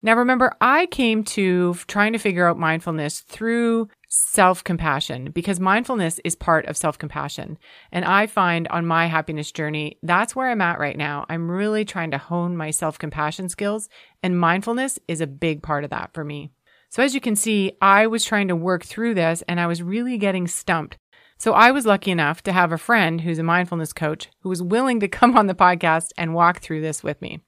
Now, 0.00 0.14
remember, 0.16 0.52
I 0.60 0.86
came 0.86 1.24
to 1.24 1.74
trying 1.88 2.12
to 2.12 2.20
figure 2.20 2.46
out 2.46 2.56
mindfulness 2.56 3.18
through 3.18 3.88
self 4.08 4.62
compassion 4.62 5.32
because 5.32 5.58
mindfulness 5.58 6.20
is 6.22 6.36
part 6.36 6.66
of 6.66 6.76
self 6.76 6.96
compassion. 6.96 7.58
And 7.90 8.04
I 8.04 8.28
find 8.28 8.68
on 8.68 8.86
my 8.86 9.06
happiness 9.06 9.50
journey, 9.50 9.98
that's 10.04 10.36
where 10.36 10.50
I'm 10.50 10.60
at 10.60 10.78
right 10.78 10.96
now. 10.96 11.26
I'm 11.28 11.50
really 11.50 11.84
trying 11.84 12.12
to 12.12 12.18
hone 12.18 12.56
my 12.56 12.70
self 12.70 12.96
compassion 12.96 13.48
skills, 13.48 13.88
and 14.22 14.38
mindfulness 14.38 15.00
is 15.08 15.20
a 15.20 15.26
big 15.26 15.64
part 15.64 15.82
of 15.82 15.90
that 15.90 16.14
for 16.14 16.22
me. 16.22 16.52
So 16.90 17.04
as 17.04 17.14
you 17.14 17.20
can 17.20 17.36
see, 17.36 17.72
I 17.80 18.08
was 18.08 18.24
trying 18.24 18.48
to 18.48 18.56
work 18.56 18.84
through 18.84 19.14
this 19.14 19.42
and 19.48 19.60
I 19.60 19.68
was 19.68 19.82
really 19.82 20.18
getting 20.18 20.48
stumped. 20.48 20.98
So 21.38 21.52
I 21.52 21.70
was 21.70 21.86
lucky 21.86 22.10
enough 22.10 22.42
to 22.42 22.52
have 22.52 22.72
a 22.72 22.78
friend 22.78 23.20
who's 23.20 23.38
a 23.38 23.44
mindfulness 23.44 23.92
coach 23.92 24.28
who 24.40 24.48
was 24.48 24.62
willing 24.62 24.98
to 25.00 25.08
come 25.08 25.36
on 25.36 25.46
the 25.46 25.54
podcast 25.54 26.08
and 26.18 26.34
walk 26.34 26.60
through 26.60 26.82
this 26.82 27.02
with 27.02 27.22
me. 27.22 27.40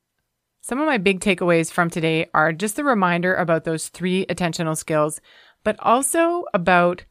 Some 0.62 0.80
of 0.80 0.86
my 0.86 0.96
big 0.96 1.18
takeaways 1.18 1.72
from 1.72 1.90
today 1.90 2.30
are 2.32 2.52
just 2.52 2.78
a 2.78 2.84
reminder 2.84 3.34
about 3.34 3.64
those 3.64 3.88
three 3.88 4.24
attentional 4.26 4.76
skills, 4.76 5.20
but 5.64 5.76
also 5.80 6.44
about 6.54 7.04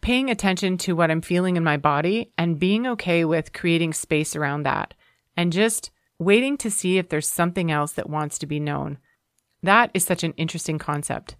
paying 0.00 0.28
attention 0.28 0.76
to 0.78 0.96
what 0.96 1.10
I'm 1.10 1.20
feeling 1.20 1.56
in 1.56 1.62
my 1.62 1.76
body 1.76 2.32
and 2.36 2.58
being 2.58 2.84
okay 2.88 3.24
with 3.24 3.52
creating 3.52 3.92
space 3.92 4.34
around 4.34 4.64
that 4.64 4.92
and 5.36 5.52
just 5.52 5.92
waiting 6.18 6.56
to 6.58 6.70
see 6.70 6.98
if 6.98 7.08
there's 7.08 7.30
something 7.30 7.70
else 7.70 7.92
that 7.92 8.10
wants 8.10 8.38
to 8.40 8.46
be 8.46 8.58
known. 8.58 8.98
That 9.62 9.92
is 9.94 10.04
such 10.04 10.24
an 10.24 10.34
interesting 10.36 10.78
concept. 10.78 11.36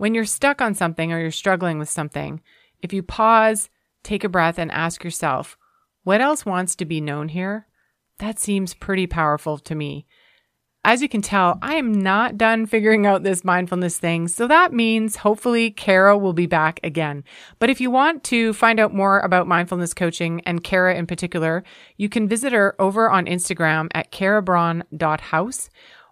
When 0.00 0.14
you're 0.14 0.24
stuck 0.24 0.62
on 0.62 0.74
something 0.74 1.12
or 1.12 1.20
you're 1.20 1.30
struggling 1.30 1.78
with 1.78 1.90
something, 1.90 2.40
if 2.80 2.90
you 2.90 3.02
pause, 3.02 3.68
take 4.02 4.24
a 4.24 4.30
breath, 4.30 4.58
and 4.58 4.72
ask 4.72 5.04
yourself, 5.04 5.58
what 6.04 6.22
else 6.22 6.46
wants 6.46 6.74
to 6.76 6.86
be 6.86 7.02
known 7.02 7.28
here? 7.28 7.66
That 8.18 8.38
seems 8.38 8.72
pretty 8.72 9.06
powerful 9.06 9.58
to 9.58 9.74
me. 9.74 10.06
As 10.86 11.02
you 11.02 11.08
can 11.10 11.20
tell, 11.20 11.58
I 11.60 11.74
am 11.74 11.92
not 11.92 12.38
done 12.38 12.64
figuring 12.64 13.04
out 13.04 13.24
this 13.24 13.44
mindfulness 13.44 13.98
thing. 13.98 14.26
So 14.28 14.48
that 14.48 14.72
means 14.72 15.16
hopefully 15.16 15.70
Kara 15.70 16.16
will 16.16 16.32
be 16.32 16.46
back 16.46 16.80
again. 16.82 17.22
But 17.58 17.68
if 17.68 17.78
you 17.78 17.90
want 17.90 18.24
to 18.24 18.54
find 18.54 18.80
out 18.80 18.94
more 18.94 19.20
about 19.20 19.48
mindfulness 19.48 19.92
coaching 19.92 20.40
and 20.46 20.64
Kara 20.64 20.94
in 20.94 21.06
particular, 21.06 21.62
you 21.98 22.08
can 22.08 22.26
visit 22.26 22.54
her 22.54 22.74
over 22.78 23.10
on 23.10 23.26
Instagram 23.26 23.88
at 23.92 24.10
karabraun.house 24.10 25.68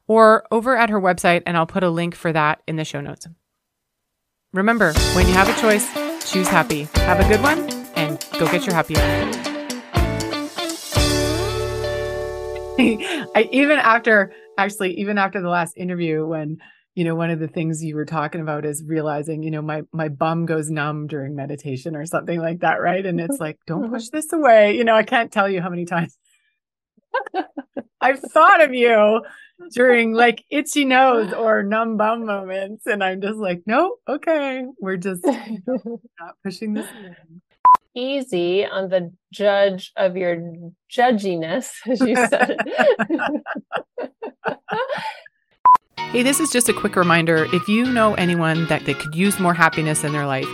or 0.07 0.47
over 0.51 0.77
at 0.77 0.91
her 0.91 1.01
website. 1.01 1.43
And 1.47 1.57
I'll 1.57 1.65
put 1.65 1.85
a 1.85 1.89
link 1.89 2.15
for 2.15 2.35
that 2.35 2.61
in 2.67 2.77
the 2.77 2.85
show 2.85 3.01
notes. 3.01 3.27
Remember, 4.55 4.95
when 5.15 5.29
you 5.29 5.35
have 5.35 5.47
a 5.47 5.61
choice, 5.61 5.87
choose 6.25 6.49
happy. 6.49 6.89
Have 6.95 7.21
a 7.21 7.29
good 7.29 7.43
one 7.43 7.69
and 7.97 8.19
go 8.39 8.47
get 8.51 8.65
your 8.65 8.75
happy 8.75 8.97
hour. 8.97 9.05
I 13.35 13.47
even 13.53 13.79
after 13.79 14.33
actually 14.57 14.95
even 14.99 15.19
after 15.19 15.43
the 15.43 15.51
last 15.51 15.77
interview 15.77 16.27
when 16.27 16.57
you 16.95 17.05
know 17.05 17.15
one 17.15 17.29
of 17.29 17.41
the 17.41 17.49
things 17.49 17.85
you 17.85 17.95
were 17.95 18.07
talking 18.07 18.41
about 18.41 18.65
is 18.65 18.83
realizing 18.87 19.43
you 19.43 19.51
know 19.51 19.61
my 19.61 19.83
my 19.93 20.09
bum 20.09 20.47
goes 20.47 20.71
numb 20.71 21.09
during 21.09 21.35
meditation 21.37 21.95
or 21.95 22.07
something 22.07 22.41
like 22.41 22.61
that 22.61 22.81
right 22.81 23.05
and 23.05 23.21
it's 23.21 23.39
like 23.41 23.59
don't 23.67 23.83
mm-hmm. 23.83 23.95
push 23.95 24.09
this 24.09 24.33
away 24.33 24.77
you 24.77 24.85
know 24.85 24.95
I 24.95 25.03
can't 25.03 25.31
tell 25.31 25.51
you 25.51 25.61
how 25.61 25.69
many 25.69 25.85
times 25.85 26.17
I've 28.01 28.21
thought 28.21 28.63
of 28.63 28.73
you 28.73 29.23
during 29.73 30.13
like 30.13 30.45
itchy 30.51 30.85
nose 30.85 31.33
or 31.33 31.63
numb 31.63 31.97
bum 31.97 32.27
moments. 32.27 32.87
And 32.87 33.03
I'm 33.03 33.21
just 33.21 33.39
like, 33.39 33.63
no, 33.67 33.97
okay, 34.09 34.65
we're 34.81 34.97
just 34.97 35.25
not 35.27 36.35
pushing 36.43 36.75
this 36.75 36.87
Easy 37.95 38.65
on 38.65 38.91
the 38.91 39.13
judge 39.33 39.93
of 39.97 40.17
your 40.17 40.37
judginess, 40.89 41.71
as 41.89 42.01
you 42.01 42.15
said. 42.15 42.57
hey, 45.99 46.23
this 46.23 46.39
is 46.39 46.51
just 46.51 46.69
a 46.69 46.73
quick 46.73 46.95
reminder. 46.95 47.47
If 47.53 47.67
you 47.67 47.87
know 47.87 48.15
anyone 48.15 48.67
that, 48.67 48.85
that 48.85 49.01
could 49.01 49.17
use 49.17 49.41
more 49.41 49.55
happiness 49.55 50.05
in 50.05 50.13
their 50.13 50.27
life, 50.27 50.47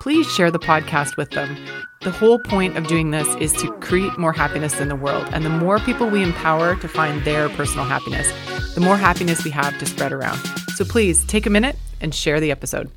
please 0.00 0.26
share 0.32 0.50
the 0.50 0.58
podcast 0.58 1.16
with 1.16 1.30
them. 1.30 1.56
The 2.00 2.10
whole 2.10 2.38
point 2.38 2.76
of 2.76 2.86
doing 2.86 3.10
this 3.10 3.28
is 3.36 3.52
to 3.60 3.70
create 3.80 4.16
more 4.18 4.32
happiness 4.32 4.80
in 4.80 4.88
the 4.88 4.96
world. 4.96 5.28
And 5.32 5.44
the 5.44 5.50
more 5.50 5.78
people 5.78 6.08
we 6.08 6.22
empower 6.22 6.74
to 6.76 6.88
find 6.88 7.22
their 7.24 7.50
personal 7.50 7.84
happiness, 7.84 8.32
the 8.74 8.80
more 8.80 8.96
happiness 8.96 9.44
we 9.44 9.50
have 9.50 9.78
to 9.78 9.86
spread 9.86 10.12
around. 10.12 10.38
So 10.74 10.84
please 10.86 11.24
take 11.26 11.44
a 11.44 11.50
minute 11.50 11.76
and 12.00 12.14
share 12.14 12.40
the 12.40 12.50
episode. 12.50 12.90